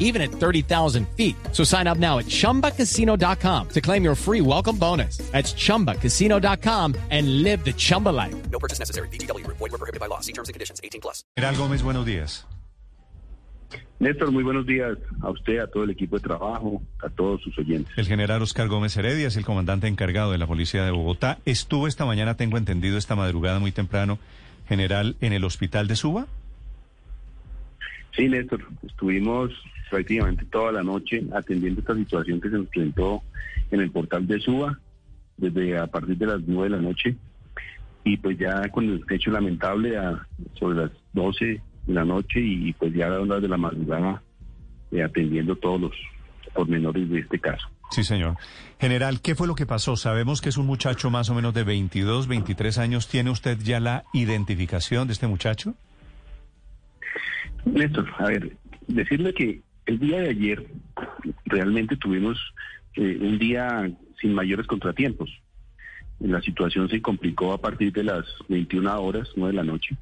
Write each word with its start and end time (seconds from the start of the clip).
even 0.00 0.20
at 0.20 0.32
30,000 0.32 1.06
feet. 1.16 1.36
So 1.52 1.62
sign 1.62 1.86
up 1.86 1.98
now 1.98 2.18
at 2.18 2.26
chumbacasino.com 2.26 3.68
to 3.68 3.80
claim 3.80 4.02
your 4.02 4.16
free 4.16 4.40
welcome 4.40 4.76
bonus. 4.76 5.18
That's 5.30 5.54
chumbacasino.com 5.54 6.96
and 7.10 7.44
live 7.44 7.64
the 7.64 7.72
Chumba 7.72 8.08
life. 8.08 8.34
No 8.50 8.58
purchase 8.58 8.80
necessary. 8.80 9.08
BGW. 9.08 9.46
Void 9.46 9.60
were 9.60 9.78
prohibited 9.78 10.00
by 10.00 10.06
law. 10.06 10.18
See 10.18 10.32
terms 10.32 10.48
and 10.48 10.54
conditions. 10.54 10.80
18 10.82 11.00
plus. 11.00 11.22
General 11.36 11.54
Gómez, 11.56 11.82
buenos 11.82 12.04
días. 12.04 12.44
Néstor, 14.00 14.32
muy 14.32 14.42
buenos 14.42 14.66
días 14.66 14.96
a 15.20 15.28
usted, 15.28 15.58
a 15.58 15.66
todo 15.66 15.84
el 15.84 15.90
equipo 15.90 16.16
de 16.16 16.22
trabajo, 16.22 16.82
a 17.02 17.10
todos 17.10 17.42
sus 17.42 17.56
oyentes. 17.58 17.92
El 17.98 18.06
general 18.06 18.40
Oscar 18.40 18.66
Gómez 18.66 18.96
Heredia 18.96 19.28
es 19.28 19.36
el 19.36 19.44
comandante 19.44 19.88
encargado 19.88 20.32
de 20.32 20.38
la 20.38 20.46
Policía 20.46 20.84
de 20.84 20.90
Bogotá. 20.90 21.38
Estuvo 21.44 21.86
esta 21.86 22.06
mañana, 22.06 22.34
tengo 22.34 22.56
entendido, 22.56 22.96
esta 22.96 23.14
madrugada 23.14 23.58
muy 23.58 23.72
temprano, 23.72 24.18
general, 24.66 25.16
en 25.20 25.34
el 25.34 25.44
hospital 25.44 25.86
de 25.86 25.96
Suba. 25.96 26.26
Sí, 28.16 28.26
Néstor, 28.26 28.66
estuvimos 28.86 29.50
prácticamente 29.90 30.44
toda 30.46 30.72
la 30.72 30.82
noche 30.82 31.24
atendiendo 31.34 31.80
esta 31.80 31.94
situación 31.94 32.40
que 32.40 32.48
se 32.48 32.56
nos 32.56 32.68
presentó 32.68 33.22
en 33.70 33.80
el 33.80 33.90
portal 33.90 34.26
de 34.26 34.40
Suba, 34.40 34.78
desde 35.36 35.78
a 35.78 35.86
partir 35.86 36.16
de 36.16 36.26
las 36.26 36.40
9 36.46 36.70
de 36.70 36.76
la 36.76 36.82
noche, 36.82 37.16
y 38.04 38.16
pues 38.16 38.38
ya 38.38 38.68
con 38.70 38.84
el 38.84 39.04
hecho 39.10 39.30
lamentable 39.30 39.98
a, 39.98 40.26
sobre 40.54 40.78
las 40.78 40.90
12 41.12 41.60
de 41.86 41.94
la 41.94 42.04
noche 42.04 42.40
y 42.40 42.72
pues 42.72 42.92
ya 42.94 43.06
a 43.06 43.10
las 43.10 43.20
horas 43.20 43.42
de 43.42 43.48
la 43.48 43.56
madrugada 43.56 44.22
eh, 44.92 45.02
atendiendo 45.02 45.56
todos 45.56 45.80
los 45.80 45.92
pormenores 46.54 47.08
de 47.10 47.20
este 47.20 47.38
caso. 47.38 47.68
Sí, 47.90 48.04
señor. 48.04 48.36
General, 48.78 49.20
¿qué 49.20 49.34
fue 49.34 49.46
lo 49.46 49.54
que 49.54 49.66
pasó? 49.66 49.96
Sabemos 49.96 50.40
que 50.40 50.48
es 50.48 50.56
un 50.56 50.66
muchacho 50.66 51.10
más 51.10 51.28
o 51.28 51.34
menos 51.34 51.52
de 51.54 51.64
22, 51.64 52.28
23 52.28 52.78
años. 52.78 53.08
¿Tiene 53.08 53.30
usted 53.30 53.58
ya 53.58 53.80
la 53.80 54.04
identificación 54.12 55.08
de 55.08 55.12
este 55.12 55.26
muchacho? 55.26 55.74
Néstor, 57.64 58.08
a 58.18 58.26
ver, 58.26 58.56
decirle 58.86 59.34
que 59.34 59.60
el 59.86 59.98
día 59.98 60.20
de 60.20 60.30
ayer 60.30 60.66
realmente 61.44 61.96
tuvimos 61.96 62.38
eh, 62.94 63.18
un 63.20 63.38
día 63.38 63.90
sin 64.20 64.34
mayores 64.34 64.66
contratiempos. 64.66 65.30
La 66.20 66.40
situación 66.42 66.88
se 66.88 67.00
complicó 67.00 67.52
a 67.52 67.58
partir 67.58 67.92
de 67.92 68.04
las 68.04 68.24
21 68.48 69.00
horas, 69.00 69.28
9 69.36 69.52
de 69.52 69.56
la 69.56 69.64
noche, 69.64 69.96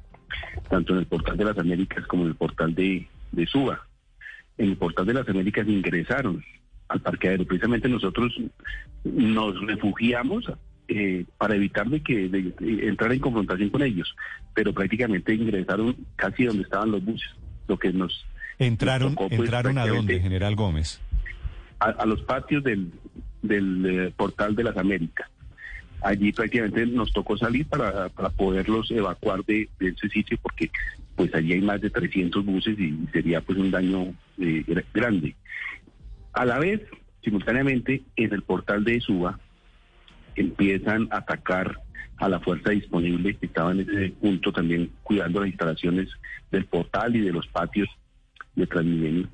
tanto 0.69 0.93
en 0.93 0.99
el 0.99 1.05
portal 1.05 1.37
de 1.37 1.45
las 1.45 1.57
Américas 1.57 2.05
como 2.07 2.23
en 2.23 2.29
el 2.29 2.35
portal 2.35 2.75
de, 2.75 3.07
de 3.31 3.45
Suba. 3.47 3.87
En 4.57 4.69
el 4.71 4.77
portal 4.77 5.05
de 5.05 5.13
las 5.13 5.29
Américas 5.29 5.67
ingresaron 5.67 6.43
al 6.89 7.01
parqueadero. 7.01 7.45
Precisamente 7.45 7.87
nosotros 7.87 8.35
nos 9.03 9.61
refugiamos 9.65 10.45
eh, 10.89 11.23
para 11.37 11.55
evitar 11.55 11.87
de 11.87 12.01
que 12.01 12.27
de, 12.27 12.53
entrar 12.87 13.13
en 13.13 13.19
confrontación 13.19 13.69
con 13.69 13.83
ellos, 13.83 14.13
pero 14.53 14.73
prácticamente 14.73 15.35
ingresaron 15.35 15.95
casi 16.15 16.45
donde 16.45 16.63
estaban 16.63 16.91
los 16.91 17.05
buses, 17.05 17.29
lo 17.67 17.77
que 17.77 17.93
nos 17.93 18.25
¿Entraron, 18.59 19.15
tocó, 19.15 19.29
pues, 19.29 19.39
entraron 19.41 19.77
a 19.77 19.87
dónde, 19.87 20.19
general 20.19 20.55
Gómez? 20.55 20.99
a, 21.79 21.85
a 21.89 22.05
los 22.05 22.21
patios 22.23 22.63
del, 22.63 22.91
del 23.41 23.85
eh, 23.85 24.13
portal 24.15 24.55
de 24.55 24.63
las 24.65 24.77
Américas. 24.77 25.29
Allí 26.01 26.31
prácticamente 26.31 26.85
nos 26.87 27.11
tocó 27.11 27.37
salir 27.37 27.65
para, 27.67 28.09
para 28.09 28.29
poderlos 28.29 28.89
evacuar 28.91 29.43
de, 29.45 29.67
de 29.79 29.89
ese 29.89 30.07
sitio 30.09 30.37
porque 30.41 30.69
pues 31.15 31.33
allí 31.35 31.53
hay 31.53 31.61
más 31.61 31.81
de 31.81 31.89
300 31.89 32.45
buses 32.45 32.79
y 32.79 32.97
sería 33.11 33.41
pues 33.41 33.57
un 33.57 33.71
daño 33.71 34.03
eh, 34.37 34.63
gra- 34.67 34.85
grande. 34.93 35.35
A 36.33 36.45
la 36.45 36.57
vez, 36.59 36.81
simultáneamente, 37.23 38.01
en 38.15 38.33
el 38.33 38.43
portal 38.43 38.83
de 38.85 39.01
Suba 39.01 39.39
empiezan 40.35 41.07
a 41.11 41.17
atacar 41.17 41.79
a 42.17 42.29
la 42.29 42.39
fuerza 42.39 42.69
disponible 42.71 43.35
que 43.35 43.45
estaba 43.45 43.71
en 43.71 43.81
ese 43.81 44.09
punto 44.21 44.51
también 44.51 44.91
cuidando 45.03 45.39
las 45.41 45.49
instalaciones 45.49 46.09
del 46.51 46.65
portal 46.65 47.15
y 47.15 47.21
de 47.21 47.31
los 47.31 47.47
patios 47.47 47.87
de 48.59 48.67
Transmilenio, 48.67 49.27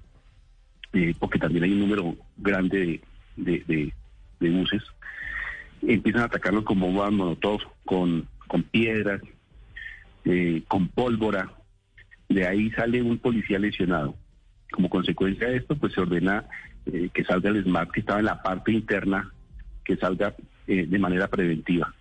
eh, 0.93 1.13
porque 1.19 1.39
también 1.39 1.63
hay 1.65 1.71
un 1.73 1.79
número 1.79 2.15
grande 2.37 3.01
de, 3.35 3.93
buses. 4.39 4.83
Empiezan 5.81 6.21
a 6.21 6.25
atacarlos 6.25 6.63
con 6.63 6.79
bombas 6.79 7.11
molotov, 7.11 7.61
con, 7.83 8.27
con 8.47 8.63
piedras, 8.63 9.21
eh, 10.23 10.63
con 10.67 10.87
pólvora. 10.87 11.51
De 12.29 12.47
ahí 12.47 12.71
sale 12.71 13.01
un 13.01 13.17
policía 13.17 13.59
lesionado. 13.59 14.15
Como 14.71 14.89
consecuencia 14.89 15.47
de 15.47 15.57
esto, 15.57 15.75
pues 15.75 15.93
se 15.93 16.01
ordena 16.01 16.45
eh, 16.85 17.09
que 17.13 17.23
salga 17.23 17.49
el 17.49 17.63
SMAT 17.63 17.91
que 17.91 17.99
estaba 17.99 18.19
en 18.19 18.25
la 18.25 18.41
parte 18.41 18.71
interna, 18.71 19.31
que 19.83 19.97
salga 19.97 20.35
de 20.67 20.97
manera 20.97 21.27
preventiva. 21.27 21.93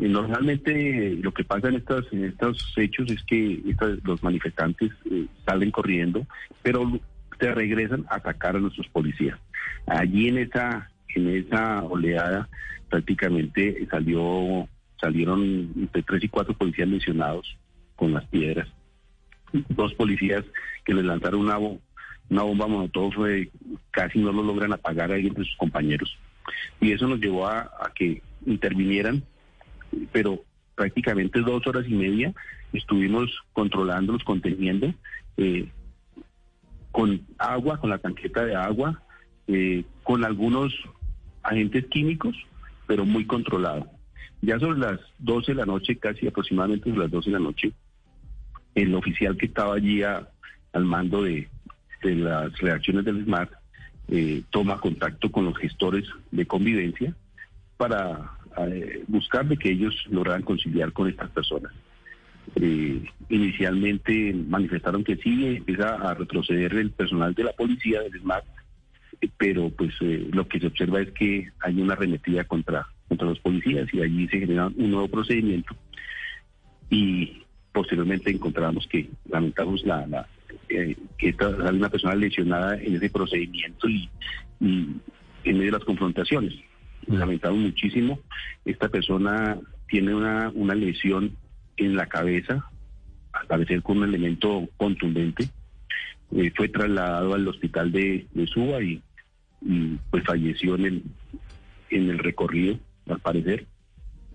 Eh, 0.00 0.08
Normalmente 0.08 0.72
eh, 1.12 1.18
lo 1.22 1.32
que 1.32 1.44
pasa 1.44 1.68
en 1.68 1.76
estos, 1.76 2.06
en 2.12 2.24
estos 2.24 2.72
hechos 2.76 3.10
es 3.10 3.22
que 3.24 3.60
estas- 3.68 3.98
los 4.04 4.22
manifestantes 4.22 4.90
eh, 5.10 5.26
salen 5.46 5.70
corriendo, 5.70 6.26
pero 6.62 7.00
se 7.38 7.54
regresan 7.54 8.04
a 8.08 8.16
atacar 8.16 8.56
a 8.56 8.60
nuestros 8.60 8.88
policías. 8.88 9.38
Allí 9.86 10.28
en 10.28 10.38
esa, 10.38 10.90
en 11.14 11.28
esa 11.28 11.82
oleada 11.84 12.48
prácticamente 12.88 13.86
salió, 13.90 14.68
salieron 15.00 15.42
entre 15.76 16.02
tres 16.02 16.24
y 16.24 16.28
cuatro 16.28 16.54
policías 16.54 16.88
lesionados 16.88 17.56
con 17.94 18.12
las 18.12 18.24
piedras. 18.26 18.68
Dos 19.70 19.94
policías 19.94 20.44
que 20.84 20.94
les 20.94 21.04
lanzaron 21.04 21.40
una, 21.40 21.58
una 21.58 22.42
bomba 22.42 22.66
molotov 22.66 23.12
fue, 23.14 23.50
casi 23.90 24.18
no 24.18 24.32
lo 24.32 24.42
logran 24.42 24.72
apagar 24.72 25.12
ahí 25.12 25.26
entre 25.26 25.44
sus 25.44 25.56
compañeros. 25.56 26.16
Y 26.80 26.92
eso 26.92 27.06
nos 27.06 27.20
llevó 27.20 27.46
a, 27.46 27.60
a 27.80 27.92
que 27.94 28.22
intervinieran 28.46 29.22
pero 30.12 30.42
prácticamente 30.74 31.40
dos 31.40 31.66
horas 31.66 31.84
y 31.88 31.94
media 31.94 32.34
estuvimos 32.72 33.30
controlándolos, 33.52 34.24
conteniendo, 34.24 34.92
eh, 35.36 35.68
con 36.92 37.26
agua, 37.38 37.78
con 37.78 37.90
la 37.90 37.98
tanqueta 37.98 38.44
de 38.44 38.54
agua, 38.54 39.02
eh, 39.46 39.84
con 40.02 40.24
algunos 40.24 40.74
agentes 41.42 41.86
químicos, 41.86 42.36
pero 42.86 43.04
muy 43.04 43.26
controlado. 43.26 43.86
Ya 44.42 44.58
sobre 44.58 44.78
las 44.78 45.00
12 45.18 45.52
de 45.52 45.56
la 45.56 45.66
noche, 45.66 45.96
casi 45.96 46.26
aproximadamente 46.26 46.90
sobre 46.90 47.04
las 47.04 47.10
12 47.10 47.30
de 47.30 47.38
la 47.38 47.44
noche, 47.44 47.72
el 48.74 48.94
oficial 48.94 49.36
que 49.36 49.46
estaba 49.46 49.74
allí 49.74 50.02
al 50.02 50.84
mando 50.84 51.22
de, 51.22 51.48
de 52.02 52.14
las 52.14 52.56
reacciones 52.58 53.04
del 53.04 53.24
SMAT 53.24 53.50
eh, 54.08 54.42
toma 54.50 54.80
contacto 54.80 55.32
con 55.32 55.46
los 55.46 55.56
gestores 55.58 56.04
de 56.30 56.46
convivencia 56.46 57.14
para 57.76 58.32
eh, 58.58 59.04
buscar 59.06 59.46
de 59.46 59.56
que 59.56 59.70
ellos 59.70 59.94
lograran 60.10 60.42
conciliar 60.42 60.92
con 60.92 61.08
estas 61.08 61.30
personas. 61.30 61.72
Eh, 62.54 63.02
inicialmente 63.28 64.34
manifestaron 64.48 65.02
que 65.04 65.16
sí, 65.16 65.56
empieza 65.56 65.94
a 65.96 66.14
retroceder 66.14 66.74
el 66.74 66.90
personal 66.90 67.34
de 67.34 67.44
la 67.44 67.52
policía, 67.52 68.00
del 68.02 68.20
SMAT, 68.20 68.44
eh, 69.20 69.28
pero 69.36 69.70
pues 69.70 69.94
eh, 70.00 70.28
lo 70.32 70.46
que 70.46 70.60
se 70.60 70.68
observa 70.68 71.00
es 71.00 71.10
que 71.12 71.50
hay 71.60 71.80
una 71.80 71.94
arremetida 71.94 72.44
contra, 72.44 72.86
contra 73.08 73.28
los 73.28 73.40
policías 73.40 73.92
y 73.92 74.00
allí 74.00 74.28
se 74.28 74.40
genera 74.40 74.68
un 74.68 74.90
nuevo 74.90 75.08
procedimiento 75.08 75.74
y 76.88 77.42
posteriormente 77.72 78.30
encontramos 78.30 78.86
que 78.86 79.10
lamentamos 79.28 79.84
la, 79.84 80.26
eh, 80.68 80.96
que 81.18 81.34
hay 81.38 81.76
una 81.76 81.90
persona 81.90 82.14
lesionada 82.14 82.80
en 82.80 82.96
ese 82.96 83.10
procedimiento 83.10 83.88
y 83.88 84.08
en 84.60 85.00
medio 85.44 85.64
de 85.64 85.70
las 85.72 85.84
confrontaciones. 85.84 86.54
Lamentamos 87.06 87.58
muchísimo. 87.58 88.18
Esta 88.64 88.88
persona 88.88 89.58
tiene 89.88 90.14
una, 90.14 90.50
una 90.54 90.74
lesión 90.74 91.36
en 91.76 91.96
la 91.96 92.06
cabeza, 92.06 92.64
al 93.32 93.46
parecer 93.46 93.82
con 93.82 93.98
un 93.98 94.04
elemento 94.04 94.68
contundente. 94.76 95.48
Eh, 96.34 96.52
fue 96.56 96.68
trasladado 96.68 97.34
al 97.34 97.46
hospital 97.46 97.92
de, 97.92 98.26
de 98.32 98.46
Suba 98.46 98.82
y, 98.82 99.00
y, 99.62 99.98
pues 100.10 100.24
falleció 100.24 100.74
en 100.74 100.84
el, 100.86 101.02
en 101.90 102.10
el 102.10 102.18
recorrido, 102.18 102.78
al 103.08 103.20
parecer. 103.20 103.66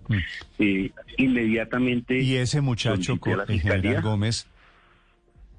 Mm. 0.08 0.16
Eh, 0.58 0.90
inmediatamente. 1.18 2.20
Y 2.20 2.36
ese 2.36 2.60
muchacho, 2.60 3.12
a 3.12 3.28
la 3.28 3.46
general 3.46 3.46
fiscalía. 3.46 4.00
Gómez, 4.00 4.46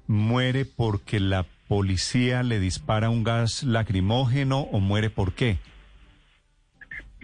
muere 0.06 0.64
porque 0.64 1.20
la 1.20 1.46
policía 1.68 2.42
le 2.42 2.60
dispara 2.60 3.10
un 3.10 3.24
gas 3.24 3.62
lacrimógeno 3.62 4.60
o 4.60 4.80
muere 4.80 5.10
por 5.10 5.32
qué? 5.32 5.58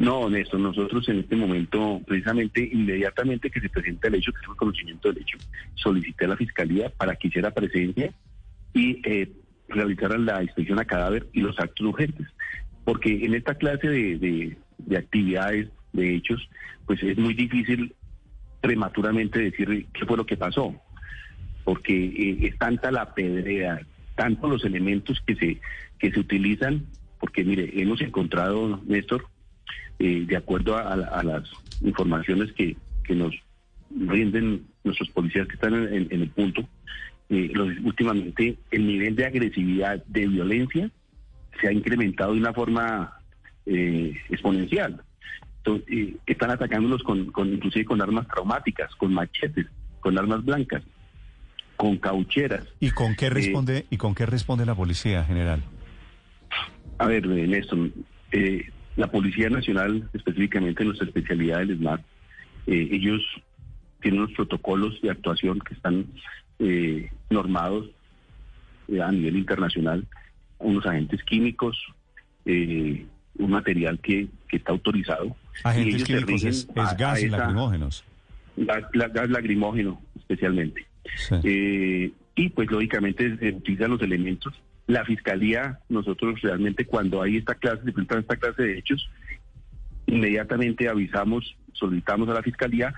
No, 0.00 0.28
Néstor, 0.30 0.58
nosotros 0.60 1.08
en 1.10 1.20
este 1.20 1.36
momento, 1.36 2.00
precisamente 2.06 2.68
inmediatamente 2.72 3.50
que 3.50 3.60
se 3.60 3.68
presenta 3.68 4.08
el 4.08 4.16
hecho, 4.16 4.32
que 4.32 4.50
el 4.50 4.56
conocimiento 4.56 5.12
del 5.12 5.22
hecho, 5.22 5.36
solicité 5.74 6.24
a 6.24 6.28
la 6.28 6.36
fiscalía 6.36 6.88
para 6.88 7.14
que 7.16 7.28
hiciera 7.28 7.50
presencia 7.52 8.12
y 8.74 9.00
eh, 9.08 9.30
realizaran 9.68 10.24
la 10.24 10.42
inspección 10.42 10.78
a 10.80 10.86
cadáver 10.86 11.28
y 11.34 11.40
los 11.42 11.58
actos 11.60 11.86
urgentes. 11.86 12.26
Porque 12.84 13.24
en 13.24 13.34
esta 13.34 13.54
clase 13.54 13.88
de, 13.88 14.18
de- 14.18 14.56
de 14.78 14.96
actividades, 14.96 15.68
de 15.92 16.16
hechos, 16.16 16.48
pues 16.86 17.02
es 17.02 17.18
muy 17.18 17.34
difícil 17.34 17.94
prematuramente 18.62 19.38
decir 19.38 19.86
qué 19.92 20.06
fue 20.06 20.16
lo 20.16 20.24
que 20.26 20.36
pasó. 20.38 20.74
porque 21.64 21.92
eh, 22.06 22.38
es 22.48 22.58
tanta 22.58 22.90
la 22.90 23.14
pedrea, 23.14 23.80
tantos 24.16 24.50
los 24.50 24.64
elementos 24.64 25.20
que 25.26 25.36
se, 25.36 25.60
que 25.98 26.10
se 26.10 26.20
utilizan, 26.20 26.86
porque 27.20 27.44
mire, 27.44 27.70
hemos 27.82 28.00
encontrado, 28.00 28.80
Néstor, 28.86 29.26
eh, 30.00 30.24
de 30.26 30.36
acuerdo 30.36 30.76
a, 30.76 30.92
a 30.92 31.22
las 31.22 31.48
informaciones 31.82 32.52
que, 32.52 32.76
que 33.04 33.14
nos 33.14 33.34
rinden 33.90 34.66
nuestros 34.84 35.10
policías 35.10 35.46
que 35.46 35.54
están 35.54 35.74
en, 35.74 36.08
en 36.10 36.22
el 36.22 36.30
punto, 36.30 36.66
eh, 37.28 37.50
los, 37.54 37.68
últimamente 37.84 38.56
el 38.70 38.86
nivel 38.86 39.14
de 39.14 39.26
agresividad, 39.26 40.04
de 40.06 40.26
violencia, 40.26 40.90
se 41.60 41.68
ha 41.68 41.72
incrementado 41.72 42.32
de 42.32 42.40
una 42.40 42.52
forma 42.52 43.12
eh, 43.66 44.16
exponencial. 44.28 45.00
Entonces, 45.58 45.86
eh, 45.90 46.16
están 46.26 46.50
atacándolos 46.50 47.02
con, 47.02 47.26
con, 47.26 47.52
inclusive 47.52 47.84
con 47.84 48.00
armas 48.00 48.26
traumáticas, 48.28 48.94
con 48.96 49.12
machetes, 49.12 49.66
con 50.00 50.18
armas 50.18 50.44
blancas, 50.44 50.82
con 51.76 51.98
caucheras. 51.98 52.66
¿Y 52.80 52.90
con 52.90 53.14
qué 53.14 53.28
responde, 53.28 53.86
y 53.90 53.96
con 53.96 54.14
qué 54.14 54.26
responde 54.26 54.64
la 54.64 54.74
policía, 54.74 55.24
general? 55.24 55.62
A 56.98 57.06
ver, 57.06 57.26
Néstor, 57.26 57.90
la 58.96 59.10
Policía 59.10 59.48
Nacional, 59.48 60.08
específicamente 60.12 60.84
nuestra 60.84 61.06
especialidad 61.06 61.58
del 61.58 61.78
SMART, 61.78 62.02
ellos 62.66 63.22
tienen 64.00 64.20
unos 64.20 64.32
protocolos 64.32 65.00
de 65.02 65.10
actuación 65.10 65.58
que 65.60 65.74
están 65.74 66.06
eh, 66.58 67.10
normados 67.30 67.88
eh, 68.88 69.00
a 69.00 69.10
nivel 69.10 69.36
internacional, 69.36 70.06
unos 70.58 70.84
agentes 70.86 71.22
químicos, 71.24 71.78
eh, 72.44 73.06
un 73.38 73.50
material 73.50 73.98
que, 74.00 74.28
que, 74.48 74.56
está 74.56 74.72
autorizado. 74.72 75.36
Agentes 75.64 76.04
químicos 76.04 76.44
es, 76.44 76.68
gas 76.74 77.22
lacrimógenos. 77.22 78.04
Gas, 78.56 79.30
lacrimógeno, 79.30 80.00
especialmente. 80.16 80.86
y 81.42 82.48
pues 82.50 82.70
lógicamente 82.70 83.36
se 83.38 83.48
utilizan 83.50 83.90
los 83.90 84.02
elementos. 84.02 84.54
La 84.90 85.04
fiscalía, 85.04 85.78
nosotros 85.88 86.40
realmente 86.42 86.84
cuando 86.84 87.22
hay 87.22 87.36
esta 87.36 87.54
clase, 87.54 87.84
se 87.84 87.92
presentan 87.92 88.20
esta 88.20 88.34
clase 88.34 88.62
de 88.62 88.78
hechos, 88.78 89.08
inmediatamente 90.06 90.88
avisamos, 90.88 91.56
solicitamos 91.74 92.28
a 92.28 92.34
la 92.34 92.42
fiscalía 92.42 92.92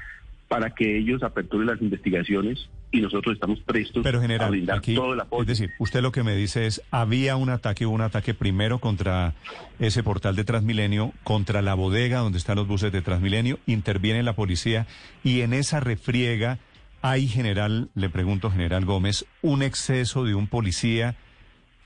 para 0.49 0.71
que 0.71 0.97
ellos 0.97 1.23
aperturen 1.23 1.67
las 1.67 1.83
investigaciones 1.83 2.71
y 2.91 3.03
nosotros 3.03 3.35
estamos 3.35 3.61
prestos 3.61 4.03
Pero 4.03 4.23
general, 4.23 4.49
a 4.49 4.51
brindar 4.51 4.79
aquí, 4.79 4.95
todo 4.95 5.13
el 5.13 5.21
apoyo. 5.21 5.43
Es 5.43 5.49
decir, 5.49 5.71
usted 5.79 6.01
lo 6.01 6.13
que 6.13 6.23
me 6.23 6.35
dice 6.35 6.67
es, 6.67 6.83
había 6.91 7.37
un 7.37 7.51
ataque, 7.51 7.85
hubo 7.85 7.95
un 7.95 8.01
ataque 8.01 8.33
primero 8.33 8.79
contra 8.79 9.35
ese 9.79 10.03
portal 10.03 10.35
de 10.35 10.45
Transmilenio, 10.45 11.13
contra 11.25 11.61
la 11.61 11.75
bodega 11.75 12.21
donde 12.21 12.39
están 12.39 12.57
los 12.57 12.67
buses 12.67 12.91
de 12.91 13.03
Transmilenio, 13.03 13.59
interviene 13.67 14.23
la 14.23 14.35
policía 14.35 14.87
y 15.23 15.43
en 15.43 15.53
esa 15.53 15.81
refriega 15.81 16.59
hay, 17.03 17.27
general, 17.27 17.91
le 17.95 18.09
pregunto, 18.09 18.51
general 18.51 18.87
Gómez, 18.87 19.27
un 19.43 19.63
exceso 19.63 20.25
de 20.25 20.35
un 20.35 20.47
policía, 20.47 21.17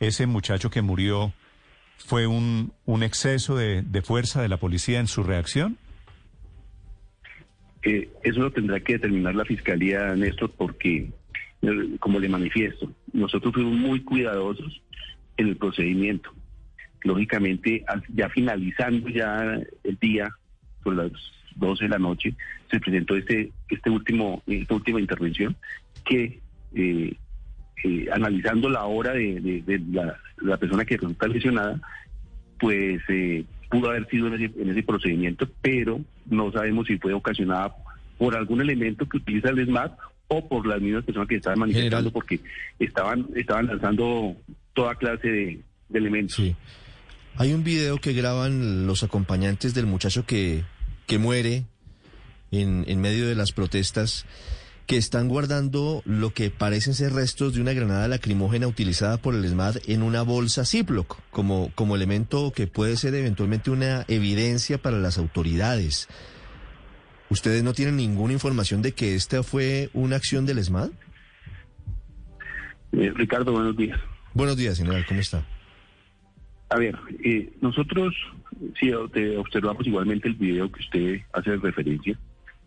ese 0.01 0.27
muchacho 0.27 0.71
que 0.71 0.83
murió, 0.83 1.33
¿fue 1.99 2.27
un, 2.27 2.73
un 2.85 3.03
exceso 3.03 3.57
de, 3.57 3.83
de 3.83 4.03
fuerza 4.03 4.43
de 4.43 4.49
la 4.49 4.59
policía 4.59 5.01
en 5.01 5.07
su 5.07 5.23
reacción? 5.23 5.79
eso 8.23 8.41
lo 8.41 8.51
tendrá 8.51 8.81
que 8.81 8.95
determinar 8.95 9.35
la 9.35 9.45
Fiscalía, 9.45 10.15
Néstor, 10.15 10.51
porque, 10.57 11.09
eh, 11.63 11.97
como 12.01 12.19
le 12.19 12.29
manifiesto, 12.29 12.91
nosotros 13.13 13.55
fuimos 13.55 13.75
muy 13.75 14.01
cuidadosos 14.01 14.83
en 15.37 15.49
el 15.49 15.57
procedimiento. 15.57 16.31
Lógicamente, 17.03 17.85
ya 18.13 18.29
finalizando 18.31 19.09
ya 19.09 19.61
el 19.85 19.97
día, 20.01 20.29
por 20.83 20.97
las 20.97 21.13
12 21.55 21.85
de 21.85 21.91
la 21.91 21.99
noche, 21.99 22.35
se 22.71 22.81
presentó 22.81 23.17
este, 23.17 23.53
este 23.69 23.91
último, 23.91 24.43
esta 24.47 24.75
última 24.75 25.01
intervención 25.01 25.57
que, 26.05 26.41
eh, 26.75 27.17
eh, 27.85 28.07
analizando 28.13 28.69
la 28.69 28.85
hora 28.85 29.13
de, 29.13 29.83
la, 30.43 30.57
persona 30.57 30.85
que 30.85 30.97
resulta 30.97 31.29
lesionada, 31.29 31.81
pues 32.59 33.03
pudo 33.71 33.91
haber 33.91 34.09
sido 34.09 34.29
en 34.29 34.35
ese, 34.35 34.61
en 34.61 34.71
ese 34.71 34.83
procedimiento, 34.83 35.49
pero 35.61 36.01
no 36.27 36.53
sabemos 36.53 36.87
si 36.87 36.99
fue 36.99 37.13
ocasionada 37.13 37.75
por 38.19 38.35
algún 38.35 38.61
elemento 38.61 39.09
que 39.09 39.19
utiliza 39.19 39.51
el 39.51 39.67
SMAT 39.67 39.93
o 40.29 40.49
por 40.49 40.67
las 40.67 40.81
mismas 40.81 41.05
personas 41.05 41.29
que 41.29 41.37
estaban 41.37 41.59
manifestando 41.59 42.11
porque 42.11 42.41
estaban, 42.79 43.27
estaban 43.35 43.67
lanzando 43.67 44.37
toda 44.75 44.95
clase 44.97 45.29
de, 45.29 45.61
elementos. 45.93 46.37
Sí. 46.37 46.57
Hay 47.37 47.53
un 47.53 47.63
video 47.63 47.99
que 47.99 48.13
graban 48.13 48.87
los 48.87 49.03
acompañantes 49.03 49.75
del 49.75 49.87
muchacho 49.87 50.25
que, 50.27 50.65
que 51.07 51.19
muere 51.19 51.65
en, 52.51 52.85
en 52.89 53.01
medio 53.01 53.29
de 53.29 53.35
las 53.35 53.53
protestas 53.53 54.27
que 54.87 54.97
están 54.97 55.29
guardando 55.29 56.03
lo 56.05 56.31
que 56.31 56.51
parecen 56.51 56.95
ser 56.95 57.13
restos 57.13 57.55
de 57.55 57.61
una 57.61 57.73
granada 57.73 58.07
lacrimógena 58.07 58.69
utilizada 58.69 59.17
por 59.17 59.35
el 59.35 59.47
SMAT 59.47 59.89
en 59.89 60.03
una 60.03 60.23
bolsa 60.23 60.65
Ziploc, 60.65 61.19
como, 61.31 61.73
como 61.75 61.97
elemento 61.97 62.53
que 62.53 62.69
puede 62.69 62.97
ser 62.97 63.15
eventualmente 63.15 63.71
una 63.71 64.05
evidencia 64.07 64.79
para 64.79 64.99
las 64.99 65.19
autoridades. 65.19 66.09
¿Ustedes 67.31 67.65
no 67.65 67.73
tienen 67.73 67.97
ninguna 67.97 68.33
información 68.33 68.83
de 68.83 68.93
que 68.93 69.17
esta 69.17 69.43
fue 69.43 69.91
una 69.93 70.17
acción 70.17 70.47
del 70.47 70.59
ESMAD? 70.59 70.91
Eh, 72.93 73.13
Ricardo, 73.15 73.53
buenos 73.53 73.77
días. 73.77 73.99
Buenos 74.35 74.57
días, 74.57 74.79
general, 74.79 75.05
¿cómo 75.09 75.21
está? 75.21 75.45
A 76.69 76.77
ver, 76.77 76.97
eh, 77.25 77.53
nosotros 77.61 78.15
sí 78.79 78.93
observamos 78.93 79.87
igualmente 79.87 80.29
el 80.29 80.35
video 80.35 80.71
que 80.71 80.81
usted 80.81 81.21
hace 81.33 81.57
referencia, 81.57 82.17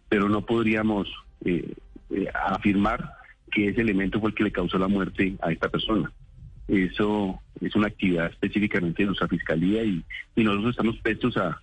pero 0.10 0.27
no 0.27 0.45
podríamos 0.45 1.07
eh, 1.45 1.74
afirmar 2.33 3.13
que 3.51 3.69
ese 3.69 3.81
elemento 3.81 4.19
fue 4.19 4.29
el 4.29 4.35
que 4.35 4.44
le 4.44 4.51
causó 4.51 4.77
la 4.77 4.88
muerte 4.88 5.35
a 5.41 5.51
esta 5.51 5.69
persona. 5.69 6.11
Eso 6.67 7.39
es 7.59 7.75
una 7.75 7.88
actividad 7.88 8.27
específicamente 8.27 9.03
de 9.03 9.07
nuestra 9.07 9.27
fiscalía 9.27 9.83
y 9.83 10.03
nosotros 10.35 10.71
estamos 10.71 10.97
prestos 11.00 11.35
a, 11.38 11.59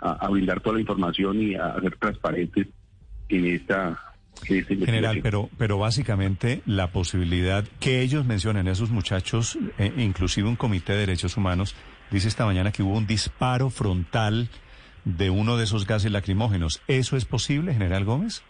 a, 0.00 0.28
brindar 0.28 0.60
toda 0.60 0.74
la 0.74 0.80
información 0.80 1.40
y 1.42 1.54
a 1.54 1.78
ser 1.80 1.96
transparentes 1.96 2.68
en 3.28 3.46
esta 3.46 4.00
General, 4.44 5.20
pero, 5.22 5.48
pero 5.56 5.78
básicamente 5.78 6.60
la 6.66 6.92
posibilidad 6.92 7.64
que 7.80 8.02
ellos 8.02 8.26
mencionan, 8.26 8.68
esos 8.68 8.90
muchachos, 8.90 9.58
eh, 9.78 9.92
inclusive 9.96 10.46
un 10.46 10.56
comité 10.56 10.92
de 10.92 11.00
derechos 11.00 11.38
humanos, 11.38 11.74
dice 12.10 12.28
esta 12.28 12.44
mañana 12.44 12.70
que 12.70 12.82
hubo 12.82 12.98
un 12.98 13.06
disparo 13.06 13.70
frontal 13.70 14.50
de 15.06 15.30
uno 15.30 15.56
de 15.56 15.64
esos 15.64 15.86
gases 15.86 16.12
lacrimógenos. 16.12 16.82
¿Eso 16.86 17.16
es 17.16 17.24
posible, 17.24 17.72
General 17.72 18.04
Gómez? 18.04 18.42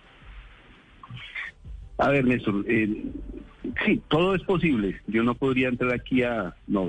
A 1.98 2.10
ver, 2.10 2.24
Néstor, 2.26 2.64
eh, 2.68 3.04
sí, 3.84 4.02
todo 4.08 4.34
es 4.34 4.42
posible. 4.42 5.00
Yo 5.06 5.22
no 5.22 5.34
podría 5.34 5.68
entrar 5.68 5.92
aquí 5.94 6.22
a... 6.22 6.54
No, 6.66 6.88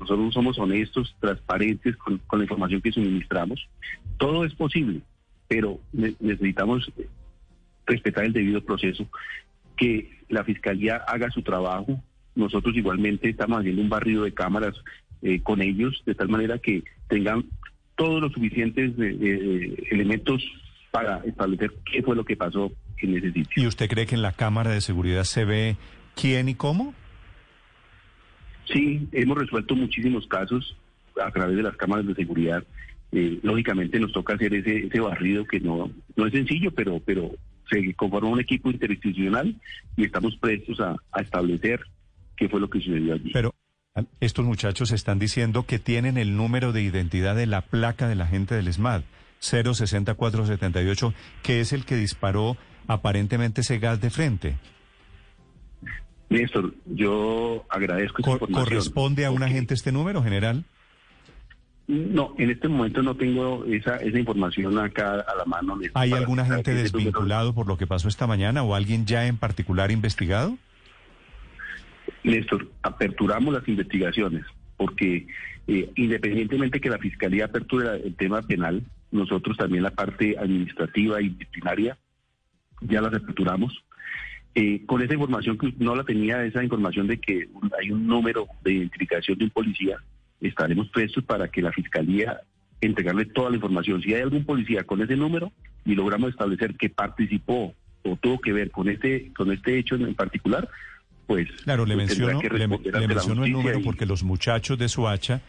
nosotros 0.00 0.34
somos 0.34 0.58
honestos, 0.58 1.14
transparentes 1.20 1.96
con, 1.96 2.20
la 2.32 2.42
información 2.42 2.80
que 2.80 2.92
suministramos. 2.92 3.68
Todo 4.18 4.44
es 4.44 4.54
posible, 4.54 5.00
pero 5.48 5.80
necesitamos 5.92 6.90
respetar 7.86 8.24
el 8.24 8.32
debido 8.32 8.64
proceso, 8.64 9.06
que 9.76 10.10
la 10.28 10.44
Fiscalía 10.44 10.96
haga 10.96 11.30
su 11.30 11.42
trabajo. 11.42 12.02
Nosotros 12.34 12.74
igualmente 12.76 13.28
estamos 13.28 13.60
haciendo 13.60 13.82
un 13.82 13.88
barrido 13.88 14.24
de 14.24 14.34
cámaras 14.34 14.74
eh, 15.22 15.40
con 15.40 15.62
ellos, 15.62 16.02
de 16.04 16.14
tal 16.14 16.28
manera 16.28 16.58
que 16.58 16.82
tengan 17.08 17.44
todos 17.94 18.20
los 18.20 18.32
suficientes 18.32 18.92
eh, 18.98 19.86
elementos 19.90 20.42
para 20.90 21.18
establecer 21.24 21.72
qué 21.90 22.02
fue 22.02 22.16
lo 22.16 22.24
que 22.24 22.36
pasó 22.36 22.72
en 23.02 23.16
ese 23.16 23.32
sitio. 23.32 23.62
¿Y 23.62 23.66
usted 23.66 23.88
cree 23.88 24.06
que 24.06 24.14
en 24.14 24.22
la 24.22 24.32
cámara 24.32 24.70
de 24.70 24.80
seguridad 24.80 25.24
se 25.24 25.44
ve 25.44 25.76
quién 26.14 26.48
y 26.48 26.54
cómo? 26.54 26.94
Sí, 28.72 29.08
hemos 29.12 29.38
resuelto 29.38 29.74
muchísimos 29.74 30.26
casos 30.26 30.76
a 31.22 31.30
través 31.30 31.56
de 31.56 31.62
las 31.62 31.76
cámaras 31.76 32.06
de 32.06 32.14
seguridad. 32.14 32.64
Eh, 33.12 33.38
lógicamente 33.42 34.00
nos 34.00 34.12
toca 34.12 34.34
hacer 34.34 34.54
ese, 34.54 34.86
ese 34.86 35.00
barrido 35.00 35.44
que 35.44 35.60
no, 35.60 35.90
no 36.16 36.26
es 36.26 36.32
sencillo, 36.32 36.70
pero, 36.70 37.00
pero 37.04 37.32
se 37.70 37.94
conforma 37.94 38.30
un 38.30 38.40
equipo 38.40 38.70
interinstitucional 38.70 39.54
y 39.96 40.04
estamos 40.04 40.36
prestos 40.36 40.80
a, 40.80 40.96
a 41.12 41.20
establecer 41.20 41.80
qué 42.36 42.48
fue 42.48 42.60
lo 42.60 42.70
que 42.70 42.80
sucedió 42.80 43.14
allí. 43.14 43.30
Pero 43.32 43.54
estos 44.20 44.44
muchachos 44.44 44.90
están 44.90 45.18
diciendo 45.18 45.66
que 45.66 45.78
tienen 45.78 46.16
el 46.16 46.36
número 46.36 46.72
de 46.72 46.82
identidad 46.82 47.36
de 47.36 47.46
la 47.46 47.60
placa 47.60 48.08
de 48.08 48.14
la 48.14 48.26
gente 48.26 48.54
del 48.54 48.72
SMAD, 48.72 49.02
060478, 49.40 51.12
que 51.42 51.60
es 51.60 51.72
el 51.72 51.84
que 51.84 51.96
disparó 51.96 52.56
aparentemente 52.92 53.62
ese 53.62 53.78
gas 53.78 54.00
de 54.00 54.10
frente. 54.10 54.54
Néstor, 56.28 56.74
yo 56.86 57.64
agradezco 57.68 58.22
esta. 58.22 58.46
¿Corresponde 58.46 59.26
a 59.26 59.30
un 59.30 59.42
agente 59.42 59.74
este 59.74 59.92
número, 59.92 60.22
general? 60.22 60.64
No, 61.88 62.34
en 62.38 62.50
este 62.50 62.68
momento 62.68 63.02
no 63.02 63.16
tengo 63.16 63.64
esa, 63.66 63.96
esa 63.96 64.18
información 64.18 64.78
acá 64.78 65.20
a 65.20 65.34
la 65.36 65.44
mano. 65.44 65.78
¿Hay 65.94 66.12
algún 66.12 66.38
agente 66.38 66.74
desvinculado 66.74 67.54
por 67.54 67.66
lo 67.66 67.76
que 67.76 67.86
pasó 67.86 68.08
esta 68.08 68.26
mañana 68.26 68.62
o 68.62 68.74
alguien 68.74 69.04
ya 69.04 69.26
en 69.26 69.36
particular 69.36 69.90
investigado? 69.90 70.56
Néstor, 72.22 72.68
aperturamos 72.82 73.52
las 73.52 73.66
investigaciones 73.68 74.44
porque 74.76 75.26
eh, 75.66 75.90
independientemente 75.96 76.80
que 76.80 76.90
la 76.90 76.98
Fiscalía 76.98 77.46
aperture 77.46 78.00
el 78.04 78.14
tema 78.16 78.42
penal, 78.42 78.82
nosotros 79.10 79.56
también 79.56 79.82
la 79.82 79.90
parte 79.90 80.36
administrativa 80.38 81.20
y 81.20 81.30
disciplinaria 81.30 81.98
ya 82.88 83.00
las 83.00 83.14
aperturamos 83.14 83.72
Eh, 84.54 84.82
con 84.84 85.00
esa 85.00 85.14
información 85.14 85.56
que 85.56 85.72
no 85.78 85.94
la 85.94 86.04
tenía, 86.04 86.44
esa 86.44 86.62
información 86.62 87.06
de 87.06 87.16
que 87.18 87.48
hay 87.80 87.90
un 87.90 88.06
número 88.06 88.46
de 88.62 88.72
identificación 88.74 89.38
de 89.38 89.44
un 89.44 89.50
policía, 89.50 89.96
estaremos 90.42 90.90
prestos 90.90 91.24
para 91.24 91.48
que 91.48 91.62
la 91.62 91.72
fiscalía 91.72 92.38
entregarle 92.82 93.24
toda 93.24 93.48
la 93.48 93.56
información. 93.56 94.02
Si 94.02 94.12
hay 94.12 94.20
algún 94.20 94.44
policía 94.44 94.84
con 94.84 95.00
ese 95.00 95.16
número 95.16 95.52
y 95.86 95.94
logramos 95.94 96.28
establecer 96.30 96.74
que 96.76 96.90
participó 96.90 97.72
o 98.02 98.16
tuvo 98.16 98.40
que 98.42 98.52
ver 98.52 98.70
con 98.70 98.90
este 98.90 99.32
con 99.32 99.50
este 99.52 99.78
hecho 99.78 99.94
en 99.94 100.14
particular, 100.14 100.68
pues 101.26 101.48
claro, 101.64 101.86
le 101.86 101.96
menciono, 101.96 102.38
que 102.40 102.50
le, 102.50 102.68
le 102.68 103.08
menciono 103.08 103.46
el 103.46 103.52
número 103.52 103.78
y- 103.78 103.82
porque 103.84 104.04
los 104.04 104.22
muchachos 104.22 104.76
de 104.76 104.90
Suacha, 104.90 105.40